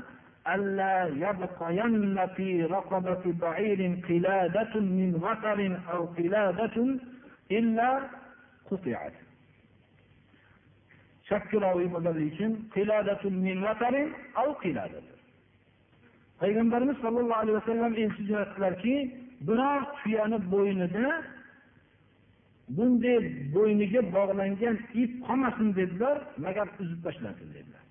ألا 0.56 0.98
يبقين 1.26 2.28
في 2.36 2.64
رقبة 2.66 3.24
بعير 3.42 3.80
قلادة 4.10 4.74
من 4.80 5.10
وتر 5.24 5.60
أو 5.94 6.02
قلادة 6.18 6.76
إلا 7.52 7.90
قطعت 8.72 9.14
shakkiroviy 11.30 11.88
bo'lgani 11.92 12.24
uchun 12.32 12.54
payg'ambarimiz 16.42 16.98
sollallohu 17.04 17.40
alayhi 17.42 17.58
vasallam 17.60 17.94
iltijo 18.04 18.38
qildilarki 18.46 18.96
biror 19.48 19.82
tuyani 20.00 20.38
bo'ynida 20.54 21.08
bunday 22.78 23.20
bo'yniga 23.56 24.02
bog'langan 24.16 24.76
ip 25.02 25.12
qolmasin 25.28 25.68
dedilar 25.80 26.18
magar 26.46 26.68
uzib 26.82 27.00
tashlansin 27.06 27.50
dedilar. 27.56 27.84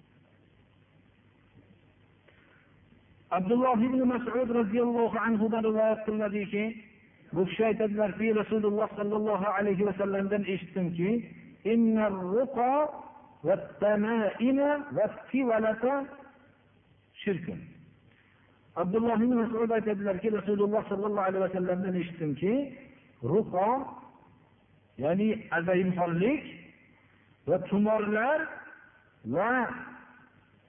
Abdulloh 3.37 3.79
ibn 3.89 4.01
masud 4.13 4.49
roziyallohu 4.61 5.19
anhudan 5.29 5.63
rivoyat 5.69 6.01
qilinadiki 6.07 6.65
bu 7.35 7.43
kishi 7.49 7.63
aytadilarki 7.71 8.27
rasululloh 8.41 8.89
sollallohu 8.99 9.47
alayhi 9.59 9.87
vasallamdan 9.87 10.43
eshitdimki 10.53 11.11
shirkun. 17.23 17.76
Abdulloh 18.77 19.17
ibn 19.17 19.35
masud 19.43 19.71
aytadilarki 19.71 20.29
rasululloh 20.39 20.83
sollallohu 20.89 21.27
alayhi 21.29 21.45
vasallamdan 21.47 21.95
eshitdimki 22.01 22.53
ruho 23.31 23.69
ya'ni 25.05 25.29
azayimxonlik 25.59 26.43
va 27.49 27.57
tumorlar 27.69 28.39
va 29.37 29.51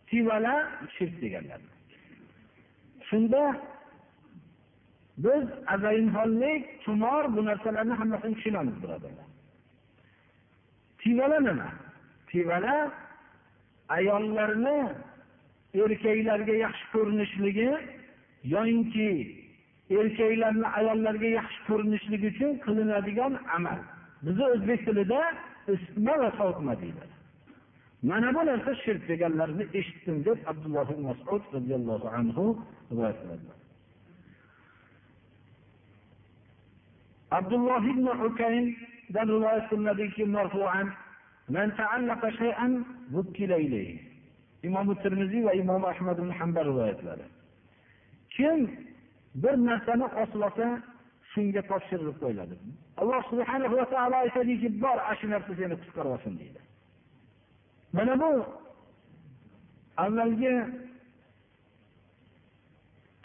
tivala 0.09 0.55
shirk 0.97 1.15
deganlar. 1.21 1.61
Shunda 3.09 3.43
biz 5.17 5.43
azayimxonlik 5.67 6.63
tumor 6.85 7.23
bu 7.35 7.45
narsalarni 7.45 7.93
hammasini 7.93 8.35
tushunamiz 8.35 8.75
birodarlar. 8.83 9.27
Tivala 11.01 11.39
nima? 11.47 11.69
Tivala 12.29 12.77
ayollarni 13.89 14.79
erkaklarga 15.83 16.55
yaxshi 16.65 16.85
ko'rinishligi 16.93 17.69
yoyinki 18.54 19.08
erkaklarni 20.00 20.66
ayollarga 20.78 21.28
yaxshi 21.38 21.60
ko'rinishligi 21.68 22.26
uchun 22.32 22.52
qilinadigan 22.64 23.32
amal 23.56 23.78
bizni 24.24 24.44
o'zbek 24.54 24.80
tilida 24.86 25.20
isitma 25.74 26.14
va 26.22 26.28
sovutma 26.38 26.74
deyiladi 26.82 27.14
mana 28.10 28.28
bu 28.36 28.42
narsa 28.50 28.72
shirk 28.84 29.02
deganlarini 29.10 29.64
eshitdim 29.78 30.16
deb 30.26 30.38
abdulloh 30.52 30.86
ibn 30.94 31.02
masud 31.10 31.42
roziyallohu 31.56 32.08
anhu 32.18 32.44
rivoyat 32.90 33.16
qiladilar 33.22 33.58
abdulloh 37.38 37.82
ibn 37.92 38.06
ukayndan 38.28 39.26
rivoyat 39.36 39.64
qilinadiki 39.70 40.24
marfuan 40.36 40.88
من 41.48 41.76
تعلق 41.76 42.22
شيئا 42.28 42.84
وكل 43.14 43.52
إليه 43.52 43.98
imom 44.66 44.94
termiziy 45.02 45.42
va 45.46 45.52
imom 45.58 45.84
ahmad 45.84 46.18
ibn 46.22 46.30
hambal 46.38 46.64
rivoyatlari 46.70 47.24
kim 48.37 48.59
bir 49.41 49.55
narsani 49.67 50.07
osib 50.23 50.69
shunga 51.31 51.61
topshirib 51.69 52.15
qo'yiladi. 52.21 52.55
Alloh 53.01 53.21
subhanahu 53.31 53.75
va 53.79 53.85
taolo 53.93 54.15
aytadiki 54.25 54.67
bor 54.83 54.97
ana 55.07 55.15
shu 55.19 55.27
narsa 55.33 55.51
seni 55.59 55.75
qutqarib 55.81 56.11
olsin 56.15 56.33
deydi. 56.41 56.59
Mana 57.97 58.13
bu 58.21 58.31
avvalgi 60.03 60.53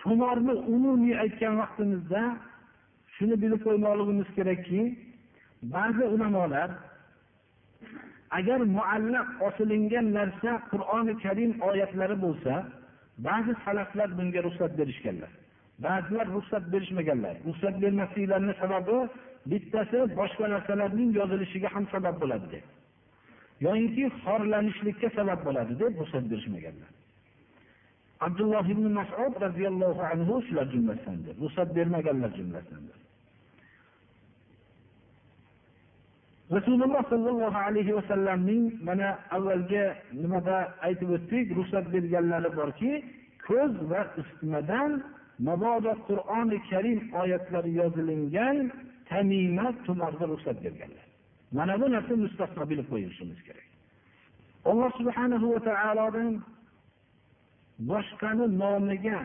tumorni 0.03 0.55
umumiy 0.75 1.15
aytgan 1.25 1.55
vaqtimizda 1.63 2.23
shuni 3.15 3.37
bilib 3.43 3.61
qo'ymoqligimiz 3.67 4.29
kerakki 4.37 4.83
ba'zi 5.75 6.05
ulamolar 6.15 6.71
agar 8.39 8.61
muallaq 8.77 9.29
osilingan 9.49 10.07
narsa 10.19 10.51
qur'oni 10.71 11.15
karim 11.25 11.51
oyatlari 11.69 12.17
bo'lsa 12.25 12.55
ba'zi 13.27 13.53
salaflar 13.65 14.09
bunga 14.19 14.41
ruxsat 14.47 14.73
berishganlar. 14.79 15.33
Ba'zilar 15.85 16.27
ruxsat 16.37 16.65
berishmaganlar. 16.73 17.35
Ruxsat 17.49 17.75
bermasliklarini 17.83 18.55
sababi 18.63 18.97
bittasi 19.51 19.99
boshqa 20.19 20.47
narsalarning 20.55 21.11
yozilishiga 21.19 21.69
ham 21.75 21.85
sabab 21.93 22.17
bo'ladi 22.23 22.47
deb. 22.55 22.65
Yoyinki 23.67 24.05
xorlanishlikka 24.25 25.09
sabab 25.19 25.41
bo'ladi 25.47 25.73
deb 25.83 25.93
ruxsat 26.01 26.25
berishmaganlar. 26.31 26.91
Abdulloh 28.27 28.65
ibn 28.75 28.85
masud 28.99 29.33
roziyallohu 29.47 30.03
anhu 30.13 30.35
shular 30.47 30.67
jumlasidandir. 30.75 31.35
Ruxsat 31.43 31.69
bermaganlar 31.77 32.31
jumlasidandir. 32.39 32.99
Rasululloh 36.57 37.03
sollallohu 37.13 37.59
alayhi 37.67 37.93
vasallamning 37.99 38.65
mana 38.89 39.09
avvalgi 39.37 39.85
nimada 40.23 40.57
aytib 40.87 41.09
o'tdik 41.17 41.47
ruxsat 41.59 41.85
berganlari 41.95 42.51
borki 42.61 42.93
ko'z 43.47 43.73
va 43.91 44.01
isitmadan 44.21 44.91
mabodo 45.49 45.93
qur'oni 46.09 46.59
karim 46.71 47.01
oyatlari 47.23 47.71
yozilingan 47.81 48.57
tamima 49.09 49.67
tumorga 49.87 50.25
ruxsat 50.33 50.57
berganlar. 50.65 51.07
Mana 51.57 51.75
bu 51.81 51.87
narsa 51.95 52.15
mustasno 52.25 52.65
bilib 52.71 52.87
qo'yishimiz 52.93 53.41
kerak. 53.47 53.69
Alloh 54.71 54.91
subhanahu 55.01 55.47
va 55.55 55.61
taolodan 55.69 56.33
boshqani 57.91 58.47
nomiga 58.63 59.21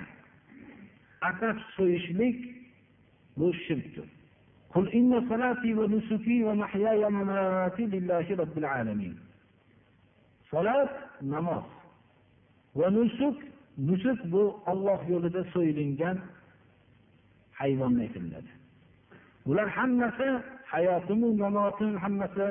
atab 1.29 1.57
so'yishlik 1.75 2.37
bu 3.37 3.47
shirkdir. 3.65 4.07
قل 4.74 4.88
إن 4.88 5.28
صلاتي 5.28 5.74
ونسكي 5.74 6.44
ومحياي 6.44 7.04
ومماتي 7.04 7.84
لله 7.86 8.26
رب 8.42 8.58
العالمين 8.58 9.14
صلاة 10.50 10.88
namoz 11.22 11.64
va 12.74 12.90
nusuk 12.90 13.36
nusuk 13.78 14.18
bu 14.32 14.42
Alloh 14.66 15.00
yo'lida 15.08 15.42
so'yilgan 15.54 16.18
hayvonni 17.60 18.00
aytiladi 18.06 18.50
bular 19.46 19.68
hammasi 19.78 20.28
hayotimu 20.72 21.28
namotim 21.38 21.92
hammasi 22.04 22.46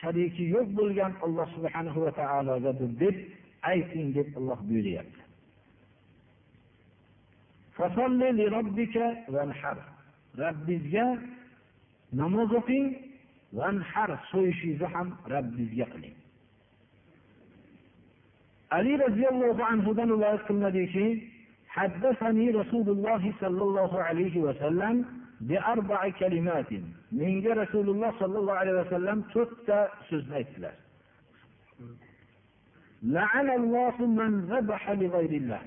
shariki 0.00 0.44
yo'q 0.54 0.68
bo'lgan 0.78 1.12
alloh 1.26 1.46
subhanahu 1.56 1.98
va 2.04 2.10
taologadir 2.20 2.90
deb 3.02 3.16
ayting 3.72 4.06
deb 4.16 4.28
Alloh 4.38 4.58
buyuryapti 4.68 5.20
robbingizga 10.42 11.06
namoz 12.20 12.50
o'qing 12.60 12.86
vanhar 13.58 14.10
so'yishingizni 14.30 14.86
ham 14.94 15.08
robbingizga 15.32 15.86
qiling 15.92 16.16
ali 18.78 18.92
roziyallohu 19.04 19.62
anhudan 19.72 20.08
rivoyat 20.14 20.42
qilinadiki 20.48 21.06
حدثني 21.78 22.46
رسول 22.60 22.86
الله 22.94 23.22
صلى 23.40 23.62
الله 23.68 23.92
عليه 24.08 24.34
وسلم 24.46 24.94
بأربع 25.48 26.00
كلمات 26.20 26.70
menga 27.20 27.52
rasululloh 27.62 28.10
sollallohu 28.22 28.58
alayhi 28.62 28.78
vasallam 28.84 29.18
to'rtta 29.34 29.78
so'zni 30.08 30.34
aytdilar 30.40 30.74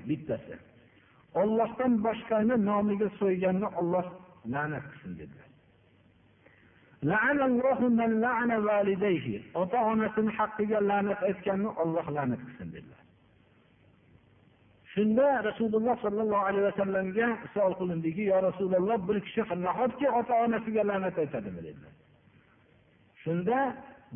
bittasi 0.10 0.56
ollohdan 1.42 1.92
boshqani 2.06 2.56
nomiga 2.70 3.08
so'yganni 3.22 3.68
olloh 3.80 4.06
la'nat 4.54 4.86
qilsin 4.92 5.14
dedilar 5.20 5.47
Ota 9.55 9.79
onasini 9.93 10.31
haqqiga 10.39 10.79
la'nat 10.91 11.21
aytganni 11.29 11.69
olloh 11.83 12.07
la'nat 12.17 12.41
qilsin 12.47 12.69
dedilar 12.75 13.03
shunda 14.95 15.29
rasululloh 15.49 15.95
sollallohu 16.05 16.45
alayhi 16.49 16.67
vasallamga 16.71 17.29
savol 17.55 17.75
qilindiki 17.81 18.23
yo 18.33 18.39
rasululloh 18.49 18.99
bir 19.09 19.19
kishi 19.27 19.43
nahotki 19.67 20.07
ota 20.21 20.35
onasiga 20.45 20.83
la'nat 20.91 21.17
aytadimi 21.23 21.61
dedilar 21.67 21.95
shunda 23.25 23.59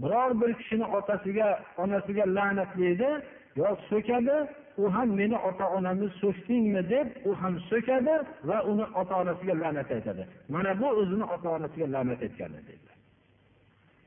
biror 0.02 0.30
bir 0.40 0.50
kishini 0.60 0.86
otasiga 0.98 1.48
onasiga 1.82 2.24
la'natlaydi 2.36 3.10
yo 3.59 3.69
so'kadi 3.89 4.37
u 4.77 4.89
ham 4.95 5.09
meni 5.19 5.37
ota 5.49 5.65
onamni 5.77 6.09
so'kdingmi 6.21 6.81
deb 6.93 7.07
u 7.29 7.35
ham 7.41 7.59
so'kadi 7.69 8.15
va 8.49 8.57
uni 8.71 8.85
ota 9.01 9.13
onasiga 9.21 9.53
la'nat 9.63 9.89
aytadi 9.97 10.23
mana 10.53 10.71
bu 10.79 10.87
o'zini 11.01 11.25
ota 11.35 11.49
onasiga 11.57 11.87
la'nat 11.95 12.19
aytgani 12.27 12.59
dedilar 12.67 12.97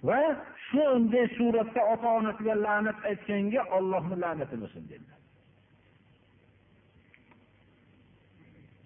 va 0.09 0.19
shu 0.67 0.83
unday 0.97 1.27
suratda 1.39 1.81
ota 1.95 2.09
onasiga 2.21 2.55
la'nat 2.67 2.99
aytganga 3.11 3.63
ollohni 3.79 4.17
la'nati 4.25 4.57
bo'lsin 4.63 4.85
dedilar 4.93 5.19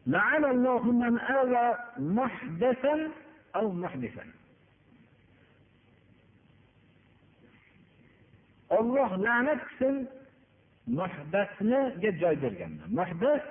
لعن 0.06 0.44
الله 0.44 0.82
من 1.02 1.18
آوى 1.18 1.66
محدثا 1.98 2.94
أو 3.56 3.66
محدثا 3.72 4.24
olloh 8.78 9.10
la'nat 9.26 9.60
qilsin 9.68 9.96
muhdasniga 10.97 12.11
joy 12.21 12.35
berganlar 12.43 12.87
muhdas 12.99 13.43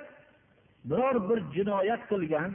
biror 0.90 1.16
bir 1.28 1.38
jinoyat 1.56 2.02
qilgan 2.10 2.50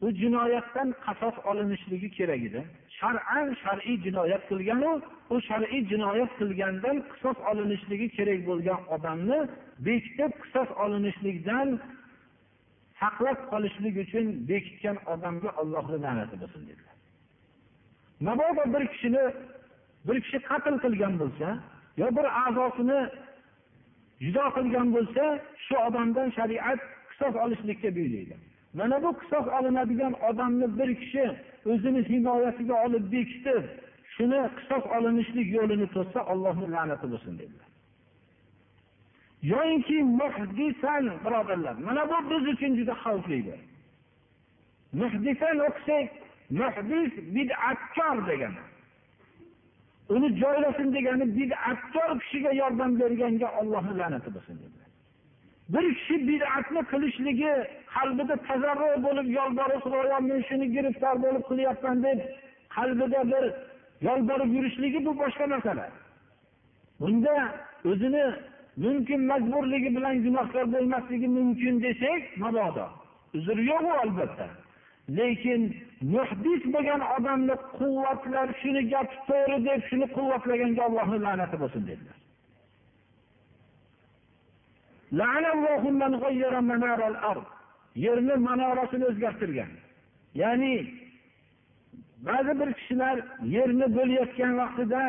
u 0.00 0.10
jinoyatdan 0.10 0.88
qasos 1.04 1.36
olinishligi 1.50 2.10
kerak 2.10 2.42
edi. 2.48 2.60
Shar'an 2.98 3.48
shar'iy 3.62 3.96
jinoyat 4.06 4.42
qilganu 4.50 4.92
u 5.34 5.36
shar'iy 5.48 5.82
jinoyat 5.92 6.30
qilgandan 6.40 6.96
qisos 7.12 7.38
olinishligi 7.50 8.08
kerak 8.16 8.40
bo'lgan 8.48 8.80
odamni 8.94 9.38
bekitib 9.86 10.32
qisos 10.42 10.68
olinishlikdan 10.84 11.68
saqlab 13.00 13.38
qolishlik 13.52 13.94
uchun 14.04 14.26
bekitgan 14.50 14.96
odamga 15.12 15.50
ollohni 15.60 15.98
la'nati 16.04 16.36
bo'lsin 16.42 16.62
dedilar. 16.68 16.96
Mabodo 18.26 18.64
bir 18.74 18.84
kishini 18.92 19.24
bir 20.06 20.16
kishi 20.24 20.38
qatl 20.50 20.74
qilgan 20.84 21.14
bo'lsa 21.22 21.48
yo 22.00 22.06
bir 22.16 22.26
a'zosini 22.42 23.00
judo 24.24 24.44
qilgan 24.56 24.88
bo'lsa 24.96 25.24
shu 25.66 25.74
odamdan 25.88 26.28
shariat 26.38 26.80
qisos 27.10 27.34
olishlikka 27.44 27.88
buyuraydi 27.96 28.36
mana 28.78 28.96
bu 29.04 29.10
qisos 29.20 29.46
olinadigan 29.58 30.14
odamni 30.28 30.66
bir 30.78 30.90
kishi 31.00 31.26
o'zini 31.72 32.00
himoyasiga 32.10 32.74
olib 32.86 33.04
bekitib 33.14 33.64
shuni 34.16 34.40
qisos 34.58 34.84
olinishlik 34.96 35.48
yo'lini 35.58 35.86
to'ssa 35.94 36.20
allohni 36.32 36.66
la'nati 36.74 37.06
bo'lsin 37.12 37.34
dedilar. 37.40 37.68
Yoinki 39.52 39.98
muhdisan 40.20 41.04
birodarlar 41.24 41.74
mana 41.86 42.02
bu 42.10 42.18
biz 42.30 42.44
uchun 42.52 42.72
juda 42.78 42.94
xavflidir. 43.04 43.60
Muhdisan 45.00 45.56
o'qisak 45.68 46.08
muhdis 46.60 47.12
bid'atkor 47.34 48.16
degani 48.30 48.62
uni 50.14 50.28
joylasin 50.42 50.88
degani 50.96 51.26
bid'atkor 51.38 52.10
kishiga 52.22 52.50
yordam 52.62 52.90
berganga 53.00 53.48
ollohni 53.60 53.94
la'nati 54.00 54.28
bo'lsin 54.36 54.56
dedilar 54.62 54.86
bir 55.74 55.94
kishi 55.94 56.16
bid'atni 56.28 56.82
qilishligi 56.92 57.52
qalbida 57.94 58.34
tazarru 58.48 58.90
bo'lib 59.06 59.28
yolborib 59.38 59.80
xudoyo 59.84 60.18
men 60.30 60.40
shuni 60.48 60.66
giriftor 60.74 61.14
bo'lib 61.24 61.42
qilyapman 61.50 61.96
deb 62.06 62.18
qalbida 62.76 63.20
bir 63.32 63.44
yolborib 64.06 64.50
yurishligi 64.56 65.06
bu 65.06 65.12
boshqa 65.22 65.46
masala. 65.46 65.86
Bunda 67.00 67.34
o'zini 67.90 68.24
mumkin 68.84 69.20
majburligi 69.30 69.90
bilan 69.96 70.16
gunohkor 70.24 70.66
bo'lmasligi 70.74 71.28
mumkin 71.38 71.74
desak 71.84 72.22
mabodo. 72.42 72.86
Uzr 73.36 73.58
yo'q 73.70 73.84
u 73.90 73.92
albatta. 74.02 74.46
Lekin 75.18 75.62
muhdis 76.14 76.62
bo'lgan 76.74 77.02
odamni 77.16 77.56
quvvatlar 77.78 78.48
shuni 78.60 78.82
gapi 78.92 79.16
to'g'ri 79.28 79.58
deb 79.68 79.80
shuni 79.88 80.06
quvvatlaganga 80.16 80.82
allohni 80.88 81.18
la'nati 81.26 81.56
bo'lsin 81.62 81.82
dedilar. 81.90 82.18
Yerni 88.04 88.34
manorasini 88.48 89.04
o'zgartirgan. 89.10 89.70
Ya'ni 90.42 90.74
ba'zi 92.26 92.52
bir 92.60 92.72
kishilar 92.78 93.16
yerni 93.56 93.86
bo'layotgan 93.96 94.52
vaqtida 94.60 95.02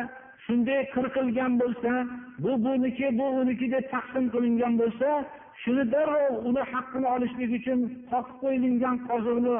shunday 0.44 0.80
qirqilgan 0.94 1.52
bo'lsa 1.62 1.92
bu 2.44 2.52
buniki 2.64 3.06
bu 3.18 3.26
uniki 3.40 3.66
deb 3.74 3.84
taqsim 3.94 4.24
qilingan 4.34 4.74
bo'lsa 4.82 5.08
shuni 5.62 5.84
darrov 5.92 6.34
uni 6.48 6.62
haqqini 6.72 7.08
olishlik 7.14 7.50
uchun 7.58 7.80
qoqib 8.10 8.36
qo'yilgan 8.42 8.96
qoziqni 9.08 9.56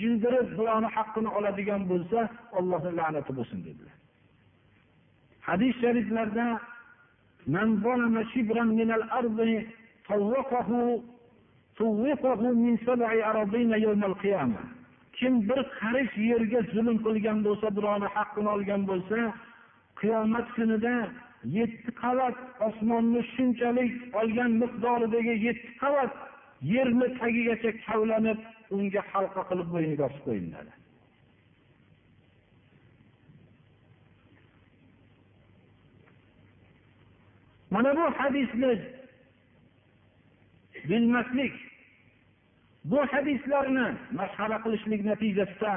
jindirib 0.00 0.48
birovni 0.58 0.88
haqqini 0.96 1.30
oladigan 1.38 1.82
bo'lsa 1.90 2.18
ollohni 2.58 2.92
la'nati 2.98 3.32
bo'lsin 3.38 3.58
dedilar. 3.66 3.96
Hadis 5.48 5.72
shariflarda 5.82 6.46
kim 15.18 15.32
bir 15.48 15.60
qarish 15.80 16.14
yerga 16.30 16.60
zulm 16.74 16.96
qilgan 17.06 17.38
bo'lsa 17.46 17.66
birovni 17.76 18.08
haqqini 18.16 18.48
olgan 18.56 18.82
bo'lsa 18.90 19.18
qiyomat 20.00 20.46
kunida 20.56 20.94
yetti 21.58 21.90
qavat 22.02 22.36
osmonni 22.68 23.22
shunchalik 23.34 23.92
olgan 24.20 24.50
miqdoridagi 24.62 25.34
yetti 25.46 25.70
qavat 25.82 26.12
yerni 26.72 27.08
tagigacha 27.20 27.70
kavlanib 27.86 28.38
unga 28.74 29.02
halqa 29.12 29.42
qilib 29.50 29.68
bo'yniga 29.74 30.04
osib 30.08 30.22
qo'yiladi 30.28 30.72
mana 37.74 37.90
bu 37.98 38.04
hadisni 38.18 38.72
bilmaslik 40.88 41.54
bu 42.90 42.98
hadislarni 43.12 43.86
masxara 44.18 44.58
qilishlik 44.64 45.00
natijasida 45.10 45.74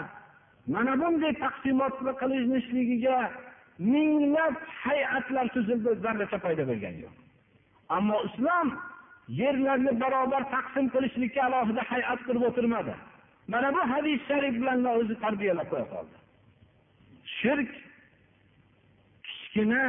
mana 0.73 0.93
bunday 1.01 1.33
taqsimotni 1.43 2.11
qilinishligiga 2.21 3.17
minglab 3.93 4.55
hay'atlar 4.83 5.45
tuzildi 5.55 5.91
zarracha 6.03 6.37
foyda 6.45 6.63
bo'lgani 6.69 6.99
yo'q. 7.05 7.15
Ammo 7.97 8.17
islom 8.27 8.67
yerlarni 9.41 9.91
barobar 10.01 10.43
taqsim 10.55 10.85
qilishlikka 10.93 11.41
alohida 11.47 11.81
hay'at 11.91 12.19
qilib 12.27 12.43
o'tirmadi. 12.49 12.93
Mana 13.53 13.69
bu 13.75 13.81
hadis 13.93 14.19
sharif 14.29 14.53
bilan 14.61 14.85
o'zi 14.99 15.15
tarbiyalab 15.23 15.67
qo'ya 15.73 15.87
qoldi 15.93 16.17
shirk 17.39 17.69
kichkina 19.27 19.83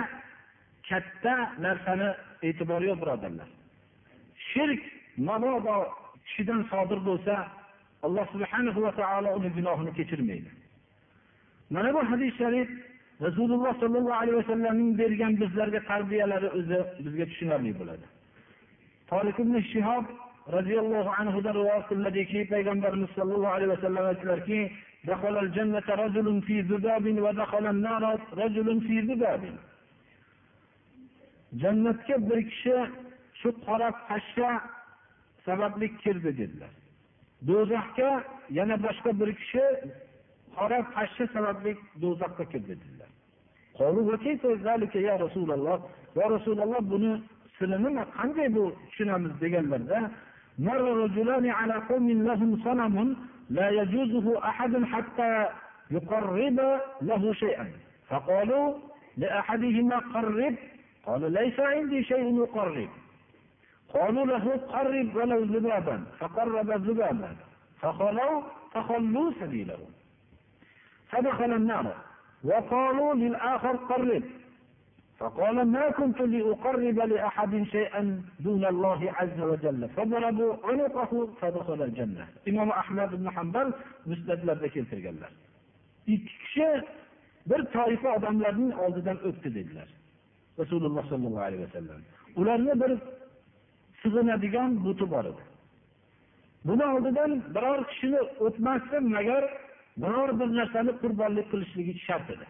katta 0.89 1.34
narsani 1.64 2.09
e'tibori 2.49 2.86
yo'q 2.91 2.99
birodarlar. 3.03 3.49
Shirk 4.51 4.82
mabodo 5.28 5.76
kishidan 6.26 6.61
sodir 6.70 7.01
bo'lsa 7.09 7.34
alloh 8.07 8.26
subhanahu 8.34 8.80
va 8.86 8.93
taolo 9.01 9.28
uni 9.39 9.51
gunohini 9.57 9.93
kechirmaydi. 9.99 10.51
Mana 11.74 11.91
bu 11.95 12.01
hadis 12.11 12.32
sharif 12.41 12.68
rasululloh 13.26 13.72
sollallohu 13.82 14.20
alayhi 14.22 14.39
vasallamning 14.43 14.91
bergan 15.01 15.32
bizlarga 15.43 15.80
tarbiyalari 15.91 16.49
o'zi 16.59 16.78
bizga 17.05 17.24
tushunarli 17.30 17.72
bo'ladi. 17.80 18.07
tolik 19.12 19.38
ibn 19.44 19.56
shihob 19.72 20.06
roziyallohu 20.56 21.10
anhudan 21.20 21.54
rivoyat 21.60 21.86
qilinadiki 21.89 22.39
payg'ambarimiz 22.54 23.10
sollallohu 23.18 23.54
alayhi 23.58 23.72
vasallam 23.76 24.06
aytdilarki 24.12 24.62
دخل 25.12 25.36
الجنة 25.46 25.88
رجل 26.04 26.28
في 26.48 26.56
ذباب 26.62 27.06
ودخل 27.26 27.66
النار 27.76 28.04
رجل 28.44 28.68
في 28.88 28.96
ذباب 29.10 29.44
jannatga 31.62 32.30
bir 32.30 32.50
kishi 32.50 32.76
shu 33.41 33.50
qora 33.66 33.91
pashsha 34.08 34.50
sababli 35.46 35.88
kirdi 35.98 36.32
dedilar 36.39 36.74
do'zaxga 37.48 38.12
yana 38.58 38.76
boshqa 38.86 39.12
bir 39.20 39.30
kishi 39.39 39.66
qora 40.58 40.80
pashsha 40.96 41.26
sababli 41.36 41.72
do'zaxga 42.02 42.46
kirdi 42.52 42.68
dedilar 42.82 43.10
ya 45.08 45.16
rasululloh 45.26 45.78
yo 46.18 46.26
rasululloh 46.36 46.82
buni 46.94 47.14
siri 47.59 47.77
nima 47.85 48.05
qanday 48.17 48.49
bu 48.55 48.73
tushunamiz 48.91 49.33
deganlarda 49.41 50.11
لا 53.51 53.69
يجوزه 53.71 54.49
أحد 54.49 54.85
حتى 54.85 55.47
يقرب 55.91 56.81
له 57.03 57.33
شيئا 57.33 57.67
فقالوا 58.09 58.75
لأحدهما 59.17 59.99
قرب 59.99 60.55
قال 61.07 61.33
ليس 61.33 61.61
عندي 61.61 62.03
شيء 62.05 62.39
يقرب 62.43 62.89
قالوا 63.95 64.27
له 64.27 64.45
قرب 64.57 65.17
ولو 65.17 65.45
ذبابا 65.45 66.05
فقرب 66.19 66.71
ذبابا 66.71 67.37
فخلوا 67.81 68.43
فخلوا 68.73 69.33
سبيله 69.41 69.79
فدخل 71.11 71.53
النار 71.53 71.95
وقالوا 72.45 73.15
للآخر 73.15 73.77
قرب 73.77 74.23
فقال 75.20 75.68
ما 75.76 75.91
كنت 75.91 76.22
لأقرب 76.22 76.98
لأحد 77.12 77.64
شيئا 77.64 78.22
دون 78.39 78.66
الله 78.66 79.12
عز 79.18 79.39
وجل 79.39 79.89
فضربوا 79.89 80.54
عنقه 80.64 81.12
فدخل 81.41 81.80
الجنة 81.84 82.28
إمام 82.50 82.70
أحمد 82.70 83.10
بن 83.20 83.30
حنبل 83.30 83.74
musnadlarda 84.06 84.68
keltirganlar 84.68 85.32
ikki 86.08 86.38
kishi 86.44 86.82
bir 87.50 87.62
toifa 87.76 88.10
odamlarning 88.18 88.80
oldidan 88.80 89.18
o'tdi 89.28 89.56
dedilar 89.56 89.88
rasululloh 90.60 91.04
sollallohu 91.10 91.41
alayhi 91.48 91.64
vasallam 91.68 92.02
ularni 92.36 92.74
bir 92.82 92.91
sig'inadigan 94.02 94.86
buti 94.86 95.06
bor 95.12 95.26
edi 95.32 95.44
buni 96.68 96.86
oldidan 96.86 97.32
biror 97.56 97.80
kishini 97.91 98.22
o'tmasdan 98.46 99.04
magar 99.16 99.44
biror 99.98 100.30
bir 100.39 100.50
narsani 100.60 100.91
qurbonlik 101.02 101.48
qilishligi 101.52 101.94
shart 102.08 102.30
edi 102.36 102.46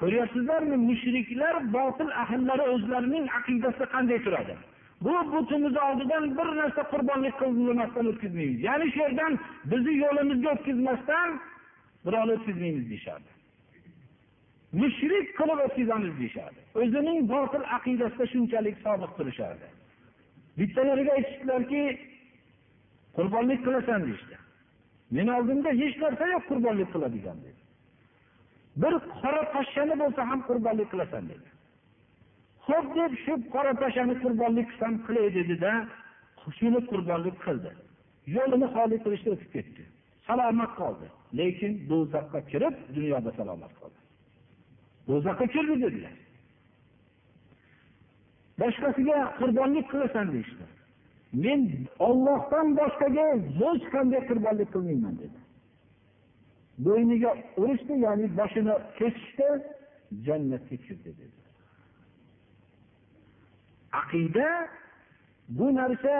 ko'ryapsizlarmi? 0.00 0.76
Mushriklar 0.88 1.54
botil 1.76 2.10
ahllari 2.22 2.64
o'zlarining 2.74 3.26
aqidasida 3.38 3.86
qanday 3.94 4.18
turadi? 4.26 4.54
Bu 5.04 5.12
butimizni 5.32 5.80
oldidan 5.88 6.24
bir 6.38 6.48
narsa 6.60 6.82
qurbonlik 6.92 7.34
qilmasdan 7.40 8.06
o'tkazmaymiz. 8.12 8.60
Ya'ni 8.68 8.86
shu 8.92 8.98
yerdan 9.04 9.32
bizni 9.70 9.94
yo'limizga 10.04 10.48
o'tkazmasdan 10.56 11.28
birovni 12.06 12.32
o'tkazmaymiz 12.38 12.86
deyishardi 12.90 13.30
mushrik 14.82 15.26
qilib 15.38 15.58
o'tkazamiz 15.66 16.12
deyishardi 16.20 16.60
o'zining 16.82 17.18
botil 17.34 17.62
aqidasida 17.76 18.26
shunchalik 18.32 18.76
sodiq 18.84 19.12
turishardi 19.18 19.68
bittalariga 20.58 21.12
aytishdilarki 21.18 21.82
qurbonlik 23.16 23.60
qilasan 23.66 24.00
deyishdi. 24.06 24.36
Meni 25.16 25.30
oldimda 25.38 25.70
hech 25.80 25.96
narsa 26.04 26.24
yo'q 26.34 26.44
qurbonlik 26.50 26.88
qiladigan 26.94 27.38
dedi. 27.46 27.57
Bir 28.82 28.94
qora 29.20 29.42
pashshani 29.54 29.94
bo'lsa 30.02 30.20
ham 30.30 30.40
qurbonlik 30.48 30.88
qilasan 30.92 31.24
dedi. 31.32 31.48
Ho'p 32.66 32.86
deb 32.98 33.12
shu 33.24 33.32
qora 33.54 33.72
pashshani 33.82 34.14
qurbonlik 34.24 34.66
qilsam 34.70 34.94
qilay 35.06 35.28
dedida 35.38 35.72
shuni 36.58 36.80
qurbonlik 36.90 37.36
qildi. 37.46 37.70
Yo'lini 38.36 38.66
xoli 38.74 38.96
qilishda 39.04 39.30
o'tib 39.34 39.50
ketdi. 39.56 39.82
Salomat 40.28 40.72
qoldi. 40.80 41.06
Lekin 41.38 41.72
do'zaxga 41.90 42.40
kirib 42.50 42.74
dunyoda 42.96 43.30
salomat 43.38 43.72
qoldi. 43.80 44.00
Do'zaxga 45.08 45.46
kirdi 45.54 45.76
dedilar. 45.84 46.14
Boshqasiga 48.60 49.18
qurbonlik 49.40 49.86
qilasan 49.92 50.26
deyishdi. 50.34 50.64
Men 51.44 51.60
ollohdan 52.08 52.66
boshqaga 52.80 53.26
hech 53.60 53.84
qanday 53.94 54.20
qurbonlik 54.30 54.68
qilmayman 54.74 55.14
dedi. 55.22 55.38
Bo'yniga 56.84 57.30
urishdi 57.60 57.94
ya'ni 58.04 58.26
boshini 58.38 58.74
kesishdi 58.98 59.48
jannatga 60.26 60.76
kirdi 60.84 61.10
dedi. 61.20 61.38
Aqida 64.00 64.48
bu 65.48 65.66
narsa 65.78 66.14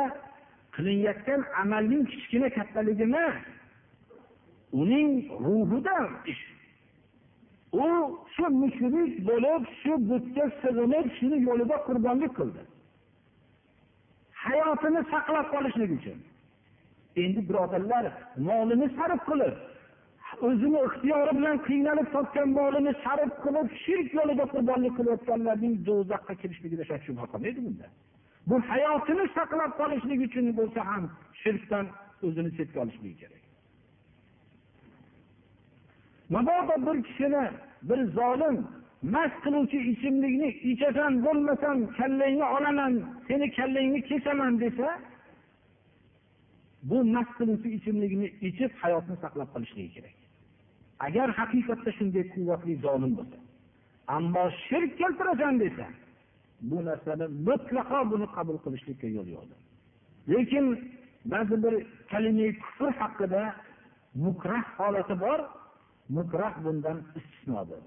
qilinayotgan 0.74 1.40
amalning 1.62 2.04
kichkina 2.12 2.48
kattaligi 2.56 3.02
emas 3.02 3.36
uning 4.80 5.10
ruhida 5.44 5.98
ish. 6.32 6.44
U 7.72 7.86
shu 8.34 8.44
mushrik 8.62 9.12
bo'lib 9.28 9.62
shu 9.80 9.92
butga 10.10 10.44
sig'inib 10.60 11.06
shuni 11.18 11.38
yo'lida 11.48 11.76
qurbonlik 11.86 12.32
qildi. 12.38 12.62
Hayotini 14.44 15.02
saqlab 15.12 15.46
qolishlik 15.54 15.90
uchun. 15.98 16.18
Endi 17.22 17.40
birodarlar 17.48 18.04
molini 18.46 18.88
sarf 18.96 19.20
qilib 19.30 19.54
o'zini 20.46 20.80
ixtiyori 20.88 21.32
bilan 21.38 21.56
qiynalib 21.68 22.08
topgan 22.14 22.48
molini 22.58 22.92
sarf 23.04 23.32
qilib 23.44 23.68
shirk 23.84 24.08
yo'lida 24.18 24.44
qurbonlik 24.52 24.94
qilayotganlarning 24.98 25.74
do'zaxga 25.88 26.34
kirishligida 26.42 26.84
shak 26.90 27.00
shubha 27.06 27.24
qolmaydi 27.32 27.60
bunda. 27.66 27.86
Bu 28.48 28.56
hayotini 28.70 29.24
saqlab 29.36 29.72
qolishlik 29.80 30.20
uchun 30.28 30.46
bo'lsa 30.58 30.80
ham 30.90 31.04
shirkdan 31.42 31.86
o'zini 32.26 32.50
chetga 32.58 32.78
olishligi 32.84 33.16
kerak. 33.22 33.42
Mabodo 36.34 36.74
bir 36.86 36.96
kishini 37.06 37.44
bir 37.88 38.00
zolim 38.18 38.56
mast 39.14 39.36
qiluvchi 39.44 39.78
ichimlikni 39.92 40.48
ichasan 40.70 41.12
bo'lmasam 41.26 41.76
kallangni 41.98 42.46
olaman 42.56 42.92
seni 43.28 43.46
kallangni 43.58 44.00
kesaman 44.10 44.52
desa 44.62 44.88
bu 46.90 46.96
mast 47.14 47.32
qiluvchi 47.38 47.68
ichimlikni 47.78 48.28
ichib 48.48 48.70
hayotni 48.82 49.16
saqlab 49.24 49.48
qolishligi 49.54 49.90
kerak. 49.96 50.27
Agar 51.06 51.28
haqiqatda 51.38 51.90
shunday 51.98 52.24
quvvatli 52.34 52.74
zolim 52.84 53.12
bo'lsa 53.18 53.38
ammo 54.16 54.44
shirk 54.66 54.90
keltirasan 55.00 55.54
desa 55.62 55.86
bu 56.70 56.78
narsani 56.88 57.26
mutlaqo 57.48 57.98
buni 58.12 58.26
qabul 58.36 58.58
qilishlikka 58.64 59.08
yo'l 59.16 59.28
yo'qdir 59.36 59.58
lekin 60.32 60.66
ba'zi 61.32 61.56
bir 61.64 61.74
kalima 62.10 62.48
kufr 62.62 62.90
haqida 63.00 63.42
mukrah 64.24 64.64
holati 64.78 65.14
bor 65.24 65.40
mukrah 66.16 66.54
bundan 66.64 66.98
istisnodir 67.18 67.82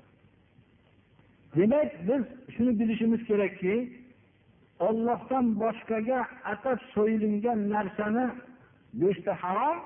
demak 1.56 1.92
biz 2.08 2.24
shuni 2.56 2.72
bilishimiz 2.80 3.22
kerakki 3.30 3.76
ollohdan 4.88 5.46
boshqaga 5.62 6.20
atab 6.54 6.80
so'yilingan 6.94 7.60
narsani 7.74 8.26
go'shti 9.02 9.32
harom 9.42 9.80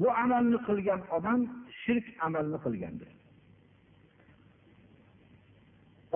bu 0.00 0.08
amalni 0.24 0.58
qilgan 0.68 1.00
odam 1.16 1.40
shirk 1.88 2.06
amalni 2.26 2.58
qilgandir. 2.64 3.10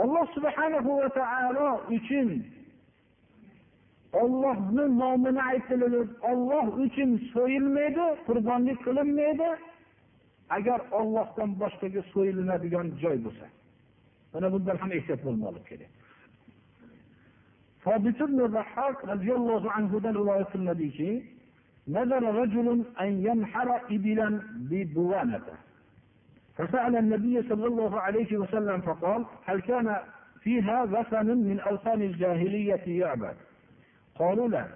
Alloh 0.02 0.26
subhanahu 0.36 0.90
va 1.00 1.08
taolo 1.20 1.68
uchun 1.96 2.28
ollohni 4.22 4.84
nomini 5.02 5.42
aytilib 5.50 6.08
olloh 6.30 6.66
uchun 6.84 7.10
so'yilmaydi 7.34 8.06
qurbonlik 8.26 8.78
qilinmaydi. 8.86 9.50
Agar 10.56 10.80
ollohdan 10.98 11.50
boshqaga 11.62 12.02
so'yilinadigan 12.12 12.86
joy 13.02 13.16
bo'lsa 13.24 13.46
mana 14.32 14.48
bundan 14.52 14.76
ham 14.82 14.90
ehtiyot 14.98 15.20
bo'lmoqlik 15.26 15.66
kerak 15.70 15.92
roziyallohu 19.12 19.68
anhudan 19.78 20.14
rivoyat 20.20 20.48
qilinadiki 20.52 21.10
نذر 21.88 22.34
رجل 22.34 22.84
أن 23.00 23.26
ينحر 23.26 23.80
إبلا 23.90 24.40
ببوانة 24.70 25.40
فسأل 26.56 26.96
النبي 26.96 27.42
صلى 27.48 27.66
الله 27.66 28.00
عليه 28.00 28.36
وسلم 28.36 28.80
فقال 28.80 29.24
هل 29.44 29.60
كان 29.60 29.96
فيها 30.40 30.82
وثن 30.82 31.26
من 31.26 31.60
أوثان 31.60 32.02
الجاهلية 32.02 33.00
يعبد 33.00 33.34
قالوا 34.18 34.48
لا. 34.48 34.66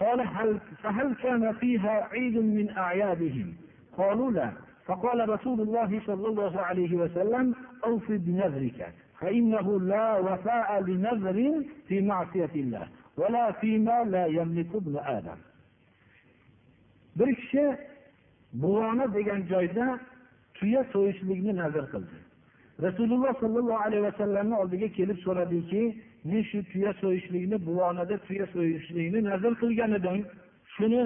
قال 0.00 0.20
هل 0.20 0.60
فهل 0.82 1.14
كان 1.14 1.52
فيها 1.52 2.08
عيد 2.12 2.36
من 2.38 2.70
أعيادهم؟ 2.76 3.54
قالوا 3.96 4.30
لا. 4.30 4.52
فقال 4.86 5.28
رسول 5.28 5.60
الله 5.60 6.00
صلى 6.06 6.28
الله 6.28 6.60
عليه 6.60 6.96
وسلم 6.96 7.54
أوف 7.84 8.12
بنذرك 8.12 8.92
فإنه 9.20 9.80
لا 9.80 10.18
وفاء 10.18 10.80
لنذر 10.82 11.64
في 11.88 12.00
معصية 12.00 12.50
الله 12.54 12.88
ولا 13.16 13.52
فيما 13.52 14.04
لا 14.04 14.26
يملك 14.26 14.74
ابن 14.74 14.96
آدم. 14.98 15.36
Bir 17.18 17.34
kishi 17.34 17.64
buvona 18.52 19.14
degan 19.14 19.42
joyda 19.52 20.00
tuya 20.54 20.84
so'yishlikni 20.92 21.56
nazr 21.56 21.84
qildi. 21.92 22.16
Rasululloh 22.86 23.32
sollallohu 23.40 23.80
alayhi 23.86 24.02
vasallamni 24.02 24.54
oldiga 24.62 24.88
kelib 24.98 25.18
so'radiki 25.26 25.82
men 26.24 26.42
shu 26.50 26.58
tuya 26.72 26.92
so'yishlikni 27.02 27.56
buvonada 27.66 28.16
tuya 28.26 28.46
so'yishlikni 28.54 29.24
nazr 29.30 29.52
qilgan 29.62 29.92
edim. 29.98 30.18
Shuni 30.74 31.02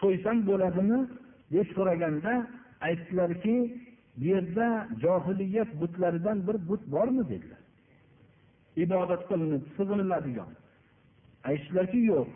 so'ysam 0.00 0.36
bo'ladimi? 0.48 0.98
deb 1.52 1.66
so'raganda 1.76 2.32
aytdilarki 2.80 3.56
bu 4.16 4.24
yerda 4.24 4.88
johiliyat 5.02 5.80
butlaridan 5.80 6.46
bir 6.46 6.56
but 6.68 6.82
bormi? 6.86 7.28
dedilar. 7.28 7.62
Ibodat 8.76 9.22
qilinib 9.28 9.62
sig'iniladigan. 9.76 10.50
Aytishdilarki 11.44 11.98
yo'q. 12.12 12.28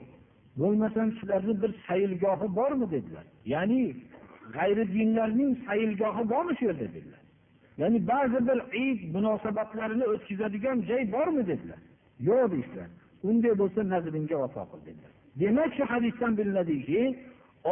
Bo'lmasam 0.61 1.09
sizlarni 1.19 1.55
bir 1.63 1.73
sayilgohi 1.87 2.49
bormi 2.59 2.87
dedilar. 2.95 3.27
Ya'ni 3.55 3.83
g'ayri 4.57 4.85
dinlarning 4.95 5.53
sayilgohi 5.67 6.23
bormi 6.33 6.53
shu 6.59 6.65
yerda 6.71 6.87
dedilar. 6.97 7.23
Ya'ni 7.81 7.99
ba'zi 8.13 8.39
bir 8.49 8.59
id 8.85 9.01
munosabatlarini 9.15 10.07
o'tkazadigan 10.13 10.77
joy 10.89 11.03
bormi 11.15 11.43
dedilar. 11.51 11.81
Yo'q 12.29 12.45
deyishdilar. 12.53 12.89
Unday 13.29 13.53
bo'lsa 13.61 13.81
nazringga 13.93 14.37
vafo 14.43 14.63
qil 14.71 14.81
dedilar. 14.89 15.13
Demak 15.41 15.71
shu 15.77 15.85
hadisdan 15.93 16.33
bilinadiki 16.39 17.03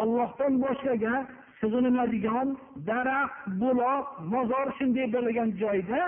ollohdan 0.00 0.52
boshqaga 0.64 1.14
sig'iniladigan 1.60 2.48
daraxt 2.88 3.38
buloq 3.60 4.06
mozor 4.32 4.66
shunday 4.78 5.06
bo'lgan 5.16 5.48
joyda 5.62 6.00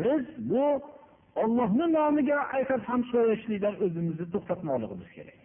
biz 0.00 0.24
bu 0.50 0.64
ollohni 1.42 1.86
nomiga 1.98 2.38
aytib 2.56 2.82
ham 2.88 3.00
so'rashlikdan 3.12 3.74
o'zimizni 3.84 4.26
to'xtatmoqligimiz 4.34 5.10
kerak. 5.16 5.39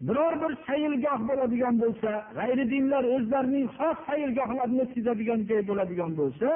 Biror 0.00 0.34
bir 0.42 0.52
sayilgoh 0.66 1.20
bo'ladigan 1.28 1.74
bo'lsa 1.82 2.10
g'ayri 2.38 2.64
dinlar 2.74 3.04
o'zlarining 3.14 3.66
xos 3.78 3.98
sayilgohlarini 4.08 4.80
o'tkazadigan 4.84 5.40
joy 5.48 5.62
bo'ladigan 5.70 6.12
bo'lsa 6.20 6.48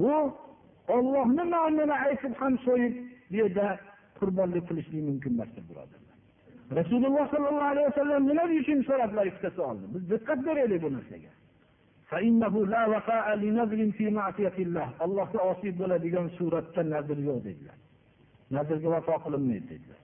bu 0.00 0.14
ollohni 0.96 1.44
nomini 1.56 1.96
aytib 2.06 2.34
ham 2.40 2.54
so'yib 2.66 2.94
bu 3.30 3.34
yerda 3.40 3.66
qurbonlik 4.18 4.64
qilishlik 4.68 5.02
mumkin 5.10 5.32
emas 5.36 5.50
deb 5.56 5.66
birodarlar 5.70 6.16
rasululloh 6.78 7.24
sollallohu 7.34 7.70
alayhi 7.74 7.86
vasallam 7.90 8.22
nima 8.30 8.44
uchun 8.60 8.78
so'radilar 8.88 9.26
ikkitasi 9.30 9.60
oldi? 9.68 9.84
Biz 9.94 10.02
diqqat 10.12 10.38
beraylik 10.46 10.82
bu 10.84 10.90
narsaga. 10.96 11.32
Allohga 15.04 15.40
osiy 15.50 15.72
bo'ladigan 15.80 16.26
suratda 16.38 16.82
nazr 16.94 17.18
yo'q 17.28 17.38
dedilar. 17.48 17.78
Nazrga 18.56 18.88
vafo 18.94 19.14
qilinmaydi 19.24 19.66
dedilar. 19.72 20.01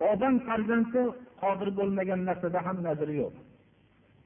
Odam 0.00 0.34
farzandi 0.46 1.02
qodir 1.42 1.68
bo'lmagan 1.78 2.20
narsada 2.28 2.58
ham 2.66 2.76
nazri 2.88 3.14
yo'q. 3.22 3.34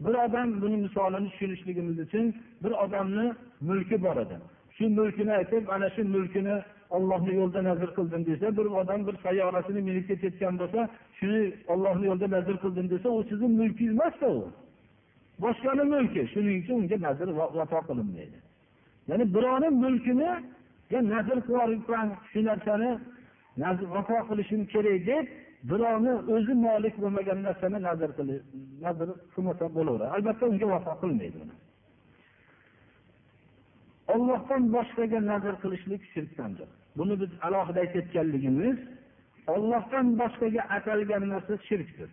Bir 0.05 0.15
odam 0.27 0.49
buni 0.63 0.77
misolini 0.85 1.29
tushunishligimiz 1.31 1.99
uchun 2.07 2.35
bir 2.63 2.73
odamni 2.85 3.27
mulki 3.69 4.03
bor 4.05 4.17
edi. 4.25 4.37
Shu 4.77 4.85
mulkini 4.99 5.33
aytib 5.41 5.65
ana 5.75 5.89
shu 5.95 6.03
mulkini 6.15 6.57
ollohni 6.97 7.33
yo'lida 7.41 7.61
nazr 7.69 7.89
qildim 7.97 8.23
desa 8.31 8.47
bir 8.59 8.67
odam 8.81 9.01
bir 9.07 9.17
sayyorasini 9.25 9.81
minib 9.89 10.05
ketayotgan 10.11 10.55
bo'lsa 10.61 10.81
shuni 11.19 11.43
ollohni 11.73 12.07
yo'lida 12.11 12.29
nazr 12.37 12.57
qildim 12.63 12.87
desa 12.93 13.09
u 13.19 13.23
sizni 13.31 13.49
mulkingiz 13.61 13.95
emasda 13.97 14.29
u. 14.39 14.43
Boshqani 15.45 15.85
mulki 15.95 16.23
shuning 16.33 16.57
uchun 16.63 16.77
unga 16.81 16.97
nazr 17.07 17.29
vafo 17.59 17.81
qilinmaydi. 17.89 18.39
Ya'ni 19.09 19.25
birovni 19.35 19.69
mulkini 19.85 20.31
nazr 21.15 21.39
qilib 21.49 21.83
shu 22.33 22.41
narsani 22.51 22.91
vafo 23.97 24.19
qilishim 24.29 24.61
kerak 24.73 25.01
deb 25.11 25.25
birovni 25.69 26.13
o'zi 26.35 26.55
molik 26.67 26.95
bo'lmagan 27.03 27.39
narsani 27.47 27.79
nazr 27.89 28.11
nazr 28.85 29.09
qilmasa 29.35 29.65
bo'laveradi. 29.77 30.13
Albatta 30.17 30.45
unga 30.53 30.67
vafo 30.75 30.93
qilmaydi 31.03 31.39
ollohdan 34.15 34.63
boshqaga 34.77 35.19
nazr 35.31 35.55
qilishlik 35.63 36.03
shirkdandir. 36.13 36.69
Buni 36.99 37.15
biz 37.23 37.31
alohida 37.47 37.79
aytib 37.85 38.01
o'tganligimiz 38.03 38.79
ollohdan 39.55 40.07
boshqaga 40.21 40.63
atalgan 40.77 41.25
narsa 41.33 41.55
shirkdir. 41.69 42.11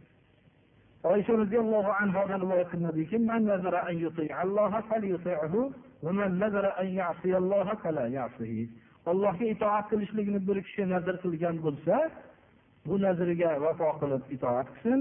Oysha 1.11 1.33
roziyallohu 1.41 1.91
anhudan 2.01 2.39
rivoyat 2.45 2.69
qilinadiki 2.73 3.17
man 3.29 3.41
nazara 3.51 3.79
an 3.89 3.95
yuti'alloha 4.05 4.79
falyuti'hu 4.89 5.61
va 6.03 6.11
man 6.19 6.31
nazara 6.43 6.71
an 6.81 6.89
ya'siyalloha 7.01 7.73
fala 7.83 8.03
ya'sihi. 8.17 8.63
Allohga 9.11 9.45
itoat 9.53 9.85
qilishlikni 9.91 10.39
bir 10.47 10.57
kishi 10.65 10.83
nazr 10.93 11.15
qilgan 11.23 11.55
bo'lsa 11.65 11.95
bu 12.87 12.95
nazriga 13.05 13.51
vafo 13.63 13.89
qilib 14.01 14.23
itoat 14.35 14.67
qilsin. 14.75 14.99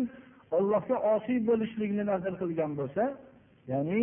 Ollohga 0.57 0.97
osiy 1.15 1.39
bo'lishlikni 1.49 2.05
nazr 2.13 2.33
qilgan 2.41 2.73
bo'lsa 2.81 3.05
ya'ni 3.73 4.01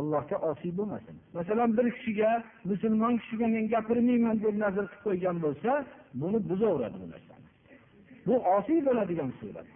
allohga 0.00 0.36
osiy 0.50 0.72
bo'lmasin. 0.78 1.16
Masalan 1.38 1.70
bir 1.78 1.86
kishiga 1.96 2.30
musulmon 2.70 3.14
kishiga 3.22 3.46
men 3.54 3.64
gapirmayman 3.74 4.36
deb 4.44 4.56
nazr 4.64 4.84
qilib 4.90 5.02
qo'ygan 5.06 5.36
bo'lsa 5.44 5.72
buni 6.20 6.38
buzaveradi 6.50 6.96
bu 7.02 7.06
narsani. 7.14 7.48
Bu 8.26 8.34
osiy 8.56 8.80
bo'ladigan 8.88 9.30
surat. 9.40 9.68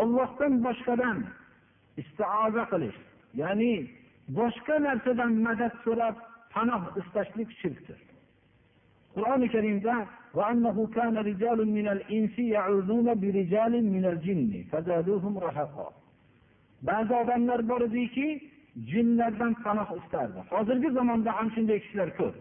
Ollohdan 0.00 0.52
boshqadan 0.66 1.18
istioza 2.00 2.64
qilish 2.72 2.98
ya'ni 3.42 3.74
boshqa 4.38 4.76
narsadan 4.86 5.32
madad 5.46 5.74
so'rab 5.84 6.16
panoh 6.54 6.82
istashlik 7.00 7.50
shirkdir. 7.60 7.98
qur'oni 9.14 9.48
karimda 9.54 9.94
ba'zi 16.88 17.14
odamlar 17.22 17.68
bor 17.68 17.80
ediki 17.80 18.28
jinlardan 18.90 19.52
panoh 19.64 19.88
istardi. 19.98 20.40
Hozirgi 20.50 20.90
zamonda 20.98 21.30
ham 21.38 21.48
shunday 21.54 21.78
kishilar 21.84 22.10
ko'p. 22.18 22.34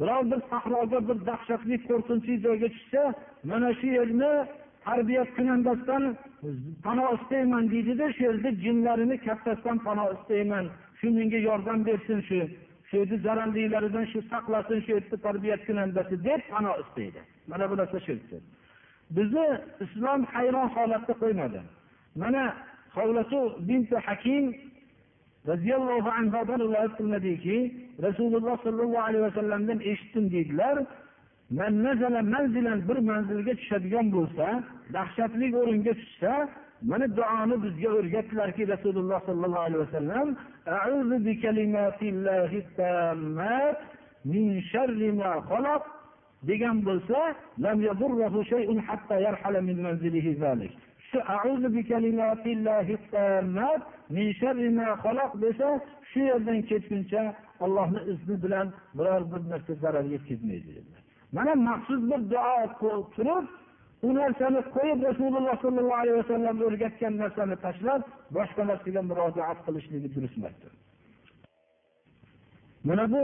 Birov 0.00 0.22
bir 0.30 0.40
sahroga 0.50 0.98
bir 1.08 1.18
dahshatli 1.26 1.76
qo'rqinchli 1.88 2.34
joyga 2.46 2.68
tushsa 2.74 3.02
mana 3.50 3.70
shu 3.78 3.86
yerni 3.98 4.32
tarbiya 4.84 5.24
kunandasidan 5.36 6.04
panoh 6.84 7.08
istayman 7.18 7.64
deydida 7.72 8.06
shu 8.12 8.22
yerda 8.28 8.50
jinlarini 8.64 9.16
kattasidan 9.26 9.78
panoh 9.86 10.08
istayman 10.16 10.64
shu 10.98 11.06
menga 11.18 11.38
yordam 11.48 11.78
bersin 11.86 12.20
shu 12.28 12.40
shu 12.88 12.96
yerni 13.00 13.18
zararlilaridan 13.26 14.04
shu 14.12 14.18
saqlasin 14.32 14.78
shu 14.84 14.90
yerda 14.96 15.16
tarbiyat 15.26 15.60
kunandasi 15.66 16.14
deb 16.28 16.40
pano 16.50 16.72
istaydi. 16.82 17.20
Mana 17.50 17.64
bu 17.70 17.76
narsa 17.76 17.98
shirkdir 18.06 18.42
bizni 19.10 19.46
islom 19.84 20.24
hayron 20.24 20.68
holatda 20.76 21.12
qo'ymadi. 21.22 21.60
Mana 22.22 22.42
hovlatu 22.96 23.38
binti 23.68 23.96
hakim 24.06 24.44
roziyallohu 25.50 26.10
anhudan 26.20 26.58
rivoyat 26.64 26.92
qilinadiki 26.98 27.56
rasululloh 28.06 28.56
sollallohu 28.64 29.02
alayhi 29.08 29.24
vasallamdan 29.28 29.78
eshitdim 29.90 30.24
deydilar 30.34 30.76
bir 32.88 32.98
manzilga 33.10 33.52
tushadigan 33.60 34.06
bo'lsa 34.16 34.46
dahshatli 34.96 35.46
o'ringa 35.60 35.92
tushsa 36.00 36.32
mana 36.82 37.06
duoni 37.16 37.56
bizga 37.64 37.88
o'rgatdilarki 37.98 38.68
rasululloh 38.68 39.20
sollallohu 39.28 39.64
alayhi 39.68 39.82
vasallam 39.86 40.28
degan 46.48 46.76
bo'lsa 46.86 47.20
shu 51.10 51.18
a'uzu 51.36 51.68
bi 51.74 51.82
kalimatillahi 51.90 52.96
min 54.16 54.26
sharri 54.40 54.68
ma 54.78 54.88
xalaq 55.04 55.32
desa 55.42 55.68
shu 56.10 56.20
yerdan 56.30 56.60
ketguncha 56.70 57.22
Allohning 57.60 58.04
izni 58.12 58.36
bilan 58.44 58.66
biror 58.98 59.22
bir 59.32 59.40
narsa 59.50 59.74
zarar 59.82 60.04
yetkazmaydi 60.14 60.82
mana 61.32 61.54
maxsus 61.54 62.00
bir 62.10 62.20
duo 62.30 63.06
turib 63.16 63.46
u 64.06 64.08
narsani 64.20 64.60
qo'yib 64.76 64.98
rasululloh 65.08 65.56
sollallohu 65.64 66.00
alayhi 66.02 66.18
vasallam 66.22 66.56
o'rgatgan 66.66 67.14
narsani 67.22 67.56
tashlab 67.66 68.02
boshqa 68.36 68.62
narsaga 68.70 69.02
murojaat 69.10 69.58
qilishligi 69.66 70.08
durust 70.14 70.36
emasdir 70.40 70.72
mana 72.88 73.04
bu 73.14 73.22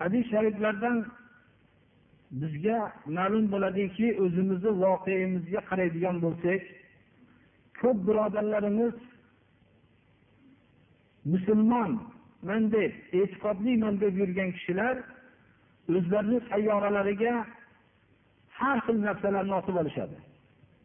hadis 0.00 0.24
shariflardan 0.32 0.96
bizga 2.40 2.78
ma'lum 3.18 3.44
bo'ladiki 3.52 4.06
o'zimizni 4.24 4.70
voqeimizga 4.84 5.60
qaraydigan 5.70 6.16
bo'lsak 6.24 6.62
ko'p 7.80 7.98
birodarlarimiz 8.08 8.96
musulmonman 11.32 12.62
deb 12.76 12.92
e'tiqodliman 13.20 13.94
deb 14.02 14.14
yurgan 14.22 14.50
kishilar 14.56 14.94
o'zlarini 15.96 16.40
sayyoralariga 16.50 17.34
har 18.60 18.78
xil 18.86 18.96
narsalarni 19.06 19.54
osib 19.60 19.76
olishadi. 19.82 20.16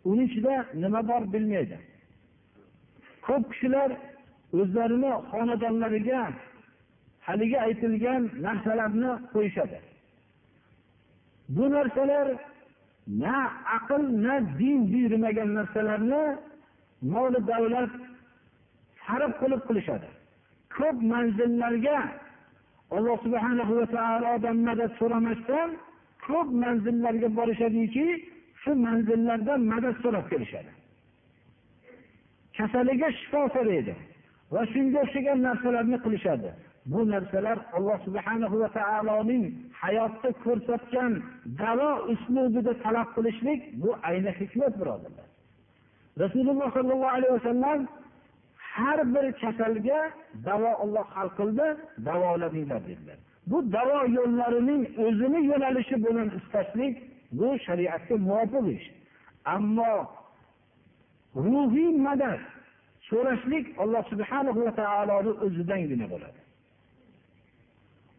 Uni 0.09 0.23
ichida 0.29 0.55
nima 0.83 1.01
bor 1.09 1.23
bilmaydi. 1.33 1.77
Ko'p 3.25 3.43
kishilar 3.51 3.89
o'zlarini 4.61 5.11
xonadonlariga 5.31 6.21
haligi 7.27 7.57
aytilgan 7.67 8.23
narsalarni 8.45 9.11
qo'yishadi. 9.33 9.79
Bu 11.55 11.65
narsalar 11.75 12.27
na 13.23 13.37
aql 13.77 14.01
na 14.25 14.35
din 14.59 14.79
buyurmagan 14.91 15.49
narsalarni 15.57 16.23
moli 17.13 17.39
davlat 17.51 17.91
sarf 19.05 19.31
qilib 19.41 19.61
qilishadi. 19.67 20.09
Ko'p 20.75 20.97
manzillarga 21.13 21.99
alloh 22.95 23.17
subhanahu 23.25 23.73
va 23.79 23.85
taolodan 23.97 24.57
madad 24.67 24.91
so'ramasdan 24.99 25.69
ko'p 26.25 26.47
manzillarga 26.63 27.29
borishadiki 27.37 28.05
shu 28.61 28.71
manzillardan 28.85 29.61
madad 29.71 29.95
so'rab 30.03 30.25
kelishadi. 30.31 30.71
Kasaliga 32.57 33.07
shifo 33.19 33.41
so'raydi 33.55 33.93
va 34.53 34.61
shunga 34.73 34.99
o'xshagan 35.05 35.39
narsalarni 35.47 35.97
qilishadi. 36.05 36.49
Bu 36.91 36.99
narsalar 37.13 37.57
alloh 37.77 37.97
subhanahu 38.07 38.55
va 38.61 38.69
taoloning 38.77 39.43
hayotda 39.81 40.29
ko'rsatgan 40.45 41.13
davo 41.61 41.91
uslubida 42.13 42.73
talab 42.83 43.07
qilishlik 43.15 43.61
bu 43.81 43.89
ayni 44.09 44.31
hikmat 44.39 44.73
birodarlar. 44.79 45.27
Rasululloh 46.23 46.69
sollallohu 46.77 47.15
alayhi 47.17 47.33
vasallam 47.39 47.79
har 48.73 48.99
bir 49.13 49.25
kasalga 49.41 49.99
davo 50.47 50.71
olloh 50.83 51.05
hal 51.15 51.29
qildi 51.39 51.67
davolaninglar 52.07 52.81
dedilar. 52.89 53.19
Bu 53.47 53.57
davo 53.73 53.99
yo'llarining 54.17 54.83
o'zini 55.05 55.39
yo'nalishi 55.51 55.95
bilan 56.05 56.29
istashlik 56.39 56.95
bu 57.31 57.47
shariatga 57.65 58.15
muvofiq 58.27 58.65
ish. 58.75 58.87
Ammo 59.55 59.93
ruhiy 61.35 61.91
madad 62.07 62.39
so'rashlik 63.09 63.65
alloh 63.81 64.03
subhanahu 64.11 64.59
va 64.65 64.71
taoloni 64.81 65.31
o'zidangina 65.45 66.07
bo'ladi. 66.13 66.39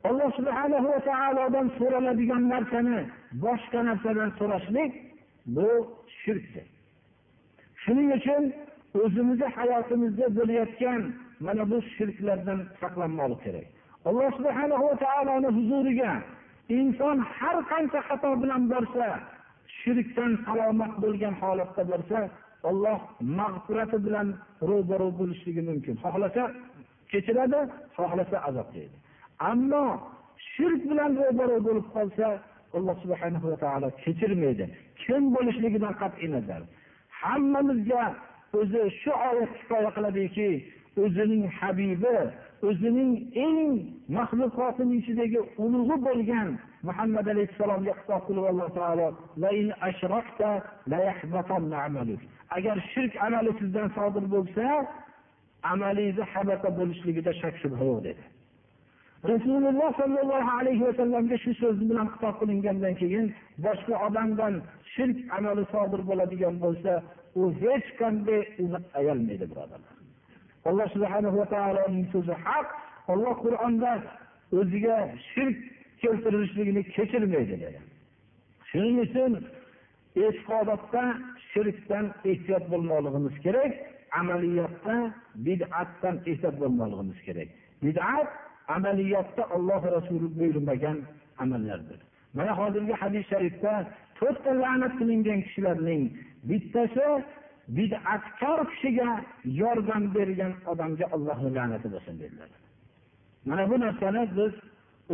Alloh 0.09 0.31
subhanahu 0.39 0.87
va 0.95 1.01
taolodan 1.11 1.67
so'raladigan 1.79 2.43
narsani 2.55 3.01
boshqa 3.45 3.81
narsadan 3.89 4.31
so'rashlik 4.41 4.93
bu 5.57 5.69
shirkdir. 6.21 6.67
Shuning 7.83 8.09
uchun 8.19 8.43
o'zimizni 9.03 9.49
hayotimizda 9.57 10.27
bo'layotgan 10.39 11.01
mana 11.47 11.63
bu 11.71 11.79
shirklardan 11.97 12.61
saqlanmoqlik 12.81 13.41
kerak. 13.47 13.74
Alloh 14.09 14.29
subhana 14.39 14.77
va 14.85 14.93
taoloni 15.05 15.49
huzuriga 15.57 16.13
inson 16.79 17.19
har 17.37 17.57
qancha 17.71 18.01
xato 18.09 18.31
bilan 18.43 18.63
borsa 18.73 19.09
shirkdan 19.79 20.33
salomat 20.47 20.93
bo'lgan 21.03 21.35
holatda 21.41 21.83
borsa 21.93 22.21
olloh 22.69 22.99
mag'firati 23.39 23.99
bilan 24.07 24.29
ro'baro 24.71 25.09
bo'lishligi 25.19 25.63
mumkin. 25.69 25.95
Xohlasa 26.05 26.45
kechiradi 27.11 27.61
xohlasa 27.97 28.37
azoblaydi 28.49 28.97
ammo 29.51 29.85
shirk 30.53 30.83
bilan 30.91 31.11
ro'baro 31.23 31.57
bo'lib 31.67 31.87
qolsa 31.97 32.29
alloh 32.77 32.97
subhana 33.03 33.39
va 33.45 33.57
taolo 33.65 33.89
kechirmaydi. 34.05 34.65
Kim 35.03 35.23
bo'lishligidan 35.35 35.95
qat'iy 36.03 36.29
nazar. 36.37 36.63
Hammamizga 37.21 38.05
o'zi 38.59 38.83
shu 39.01 39.13
oyat 39.29 39.51
kifoya 39.59 39.91
qiladiki 39.97 40.49
o'zining 41.03 41.45
habibi 41.59 42.17
o'zining 42.71 43.13
eng 43.47 43.61
maxluqotini 44.19 44.95
ichidagi 45.01 45.41
ulug'i 45.65 45.97
bo'lgan 46.07 46.49
muhammad 46.89 47.27
alayhissalomga 47.33 47.93
xitob 47.99 48.23
qilib 48.29 48.45
alloh 48.53 48.69
taolo 48.79 49.09
agar 52.57 52.77
shirk 52.93 53.13
amali 53.27 53.51
sizdan 53.61 53.89
sodir 53.97 54.25
bo'lsa 54.35 54.67
amalingizni 55.73 56.25
habata 56.33 56.69
bo'lishligida 56.79 57.33
shak 57.41 57.55
shubha 57.63 57.85
yo'q 57.91 58.01
dedi. 58.09 58.23
Rasululloh 59.33 59.91
sollallohu 60.01 60.51
alayhi 60.61 60.83
vasallamga 60.89 61.37
shu 61.45 61.53
so'z 61.63 61.79
bilan 61.91 62.07
xitob 62.13 62.35
qilingandan 62.41 62.95
keyin 63.01 63.27
boshqa 63.67 63.95
odamdan 64.07 64.55
shirk 64.95 65.19
amali 65.39 65.65
sodir 65.75 66.01
bo'ladigan 66.11 66.55
bo'lsa 66.65 66.93
u 67.41 67.43
hech 67.63 67.89
qanday 68.01 68.41
uni 68.65 68.79
ayolmaydi 69.01 69.45
birodarlar. 69.51 69.94
Alloh 70.69 70.87
subhana 70.95 71.29
va 71.39 71.45
taoloning 71.55 72.07
so'zi 72.15 72.35
haq 72.47 72.69
olloh 73.13 73.35
qur'onda 73.45 73.93
o'ziga 74.59 74.97
shirk 75.33 75.59
keltirilishligini 76.03 76.83
kechirmaydi 76.97 77.57
dedi. 77.65 77.81
Shuning 78.71 78.97
uchun 79.07 79.33
e'tiqodotda 80.23 81.03
shirkdan 81.51 82.05
ehtiyot 82.31 82.65
bo'lmoqligimiz 82.73 83.37
kerak 83.47 83.73
amaliyotda 84.21 84.97
bid'atdan 85.47 86.17
ehtiyot 86.31 86.57
bo'lmoqligimiz 86.63 87.19
kerak. 87.27 87.49
Bid'at 87.85 88.29
amaliyotda 88.77 89.43
olloh 89.57 89.83
rasuli 89.97 90.29
buyurmagan 90.39 90.99
amallardir. 91.43 92.01
Mana 92.37 92.53
hozirgi 92.61 92.95
hadis 93.03 93.25
sharifda 93.33 93.73
to'rtta 94.19 94.51
la'nat 94.63 94.93
qilingan 95.01 95.41
kishilarning 95.47 96.03
bittasi 96.49 97.07
bid'atkor 97.77 98.59
kishiga 98.71 99.11
yordam 99.61 100.03
bergan 100.17 100.53
odamga 100.73 101.07
allohni 101.15 101.51
la'nati 101.57 101.89
bo'lsin 101.95 102.15
dedilar. 102.23 102.51
Mana 103.49 103.65
bu 103.71 103.77
narsani 103.85 104.23
biz 104.39 104.55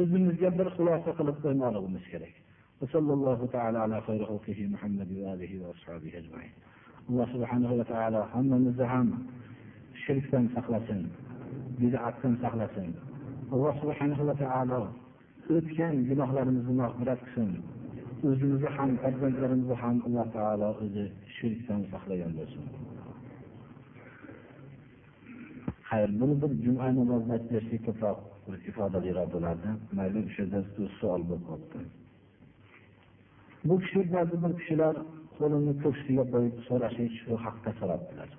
o'zimizga 0.01 0.51
bir 0.59 0.69
xulosa 0.77 1.11
qilib 1.19 1.37
qo'ymoqligimiz 1.45 2.05
kerak. 2.13 2.35
Alloh 7.11 7.27
subhanahu 7.35 7.75
va 7.81 7.85
taolo 7.93 8.21
hammamizni 8.33 8.87
ham 8.93 9.09
shirkdan 10.05 10.45
saqlasin 10.55 11.01
bid'atdan 11.81 12.35
saqlasin. 12.43 12.89
Alloh 13.55 13.75
subhanahu 13.83 14.23
va 14.29 14.35
taolo 14.45 14.83
o'tgan 15.57 15.95
gunohlarimizni 16.09 16.75
mag'firat 16.83 17.21
qilsin. 17.27 17.51
O'zimizni 18.29 18.71
ham 18.77 18.91
farzandlarimizni 19.03 19.77
ham 19.83 19.97
alloh 20.07 20.27
taolo 20.37 20.69
o'zi 20.85 21.07
shirkdan 21.41 21.81
saqlagan 21.93 22.33
bo'lsin. 22.39 22.63
Xayr 25.91 26.11
buni 26.21 26.35
bir 26.43 26.51
juma 26.65 26.89
namozini 26.99 27.33
aytib 27.37 27.51
bersak 27.55 27.81
ko'proq 27.87 28.19
ifodaliroq 28.71 29.29
bo'lardi 29.35 29.71
mayli 29.99 30.19
o'sha 30.29 30.43
yerda 30.43 30.61
savol 31.01 31.23
bo'lib 31.31 31.45
qolibdi. 31.51 31.81
Bu 33.69 33.75
kishi 33.83 34.01
ba'zi 34.17 34.37
bir 34.43 34.53
kishilar 34.61 34.95
qo'lini 35.39 35.73
ko'ksiga 35.85 36.25
qo'yib 36.33 36.57
so'rashlik 36.69 37.13
shu 37.23 37.33
haqda 37.45 37.71
so'rabdilar. 37.81 38.31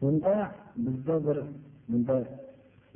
Bunda 0.00 0.34
bizda 0.84 1.16
bir 1.26 1.38
bunda 1.90 2.16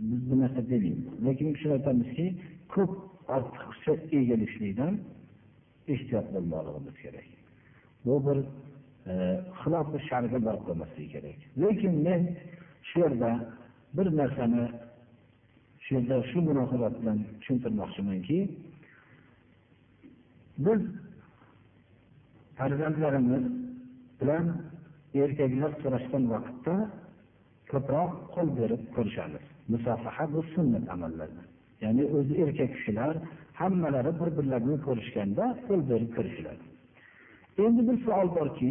biz 0.09 0.20
bu 0.30 0.35
narsa 0.41 0.61
demaymiz 0.70 1.07
lekin 1.26 1.45
shuni 1.45 1.53
kishilar 1.57 1.76
aytamizki 1.80 2.26
ko'p 2.74 2.93
ortiqcha 3.37 3.93
egilishlikdan 4.18 4.95
ehtiyot 5.93 6.26
bo'lmoqligimiz 6.35 6.97
kerak. 7.03 7.26
Bu 8.07 8.14
bir 8.26 8.39
E, 9.12 9.14
xilofi 9.61 9.98
sharga 10.09 10.38
borib 10.46 10.62
qolmasligi 10.68 11.09
kerak. 11.14 11.38
Lekin 11.62 11.94
men 12.07 12.22
shu 12.88 12.96
yerda 13.05 13.30
bir 13.96 14.07
narsani 14.20 14.64
shu 15.84 15.90
yerda 15.96 16.16
shu 16.30 16.38
munosabat 16.48 16.94
bilan 17.00 17.18
tushuntirmoqchimanki 17.40 18.38
biz 20.66 20.80
farzandlarimiz 22.59 23.44
bilan 24.20 24.44
erkaklar 25.22 25.72
so'rashgan 25.82 26.24
vaqtda 26.34 26.74
ko'proq 27.72 28.12
qo'l 28.34 28.48
berib 28.61 28.82
ko'rishamiz. 28.96 29.44
Musofaha 29.72 30.24
bu 30.34 30.40
sunnat 30.55 30.84
amallardan 30.94 31.46
ya'ni 31.84 32.05
o'zi 32.16 32.34
erkak 32.44 32.70
kishilar 32.76 33.14
hammalari 33.61 34.12
bir 34.20 34.30
birlarini 34.36 34.76
ko'rishganda 34.86 35.44
qo'l 35.66 35.80
berib 35.90 36.11
ko'rishiladi 36.16 36.64
endi 37.59 37.80
bir 37.88 37.96
savol 38.05 38.28
borki 38.36 38.70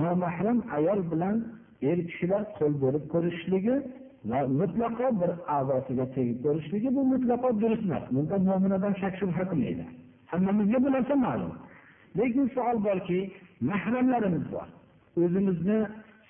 nomahram 0.00 0.58
ayol 0.76 1.00
bilan 1.12 1.36
er 1.82 1.98
kishilar 2.08 2.42
qo'l 2.58 2.74
berib 2.82 3.04
ko'rishishligi 3.12 3.76
va 4.30 4.38
mutlaqo 4.60 5.06
bir 5.20 5.30
a'zosiga 5.56 6.06
tegib 6.16 6.38
ko'rishligi 6.46 6.88
bu 6.96 7.02
mutlaqo 7.12 7.48
durust 7.62 7.84
emas 7.88 8.04
bunda 8.14 8.36
mo'min 8.48 8.70
odam 8.78 8.94
shak 9.02 9.14
shubha 9.20 9.44
qilmaydi. 9.50 9.84
Hammamizga 10.32 10.78
bu 10.84 10.88
narsa 10.96 11.14
ma'lum. 11.26 11.52
Lekin 12.18 12.46
savol 12.54 12.78
borki 12.88 13.18
mahramlarimiz 13.70 14.44
bor. 14.54 14.68
O'zimizni 15.22 15.78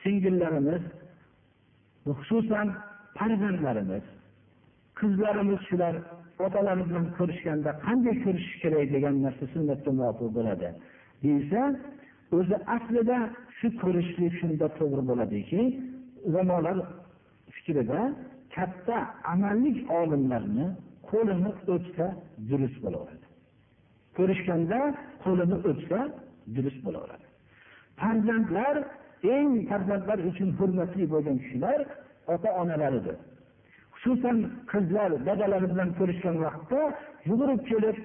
singillarimiz 0.02 0.82
xususan 2.18 2.66
farzandlarimiz 3.18 4.04
qizlarimiz 4.98 5.60
shular 5.68 5.94
otalari 6.46 6.82
bilan 6.88 7.06
ko'rishganda 7.18 7.70
qanday 7.86 8.16
ko'rishish 8.24 8.56
kerak 8.62 8.86
degan 8.94 9.14
narsa 9.24 9.44
sunnatga 9.54 9.90
muvofiq 9.98 10.30
bo'ladi. 10.38 10.68
Deyilsa 11.22 11.60
o'zi 12.36 12.56
aslida 12.76 13.18
shu 13.58 13.66
ko'rishlik 13.82 14.32
shunda 14.40 14.66
to'g'ri 14.78 15.02
bo'ladiki 15.10 15.60
ulamolar 16.28 16.76
fikrida 17.54 18.00
katta 18.56 18.96
amallik 19.32 19.78
olimlarni 20.00 20.66
qo'lini 21.10 21.50
o'psa 21.74 22.06
durust 22.50 22.78
bo'laveradi. 22.84 23.26
Ko'rishganda 24.16 24.80
qo'lini 25.24 25.56
o'psa 25.70 25.98
durust 26.54 26.80
bo'laveradi. 26.86 27.26
Farzandlar 28.00 28.76
eng 29.36 29.50
farzandlar 29.70 30.18
uchun 30.30 30.48
hurmatli 30.58 31.04
bo'lgan 31.12 31.36
kishilar 31.42 31.78
ota 32.34 32.48
onalaridir 32.62 33.16
xususan 34.02 34.36
qizlar 34.72 35.10
dadalari 35.28 35.66
bilan 35.72 35.90
ko'rishgan 35.98 36.36
vaqtda 36.44 36.80
yugurib 37.30 37.60
kelib 37.70 37.96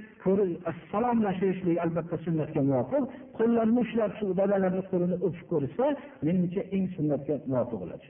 salomlashishlik 0.91 1.77
albatta 1.85 2.15
sunnatga 2.25 2.61
muvofiq. 2.69 3.03
Qo'llarini 3.37 3.79
ushlab 3.85 4.11
shu 4.19 4.25
dadalarni 4.41 4.83
qo'lini 4.91 5.17
o'pib 5.25 5.45
ko'rishsa 5.51 5.85
menimcha 6.25 6.61
eng 6.75 6.85
sunnatga 6.95 7.33
muvofiq 7.51 7.77
bo'ladi. 7.83 8.05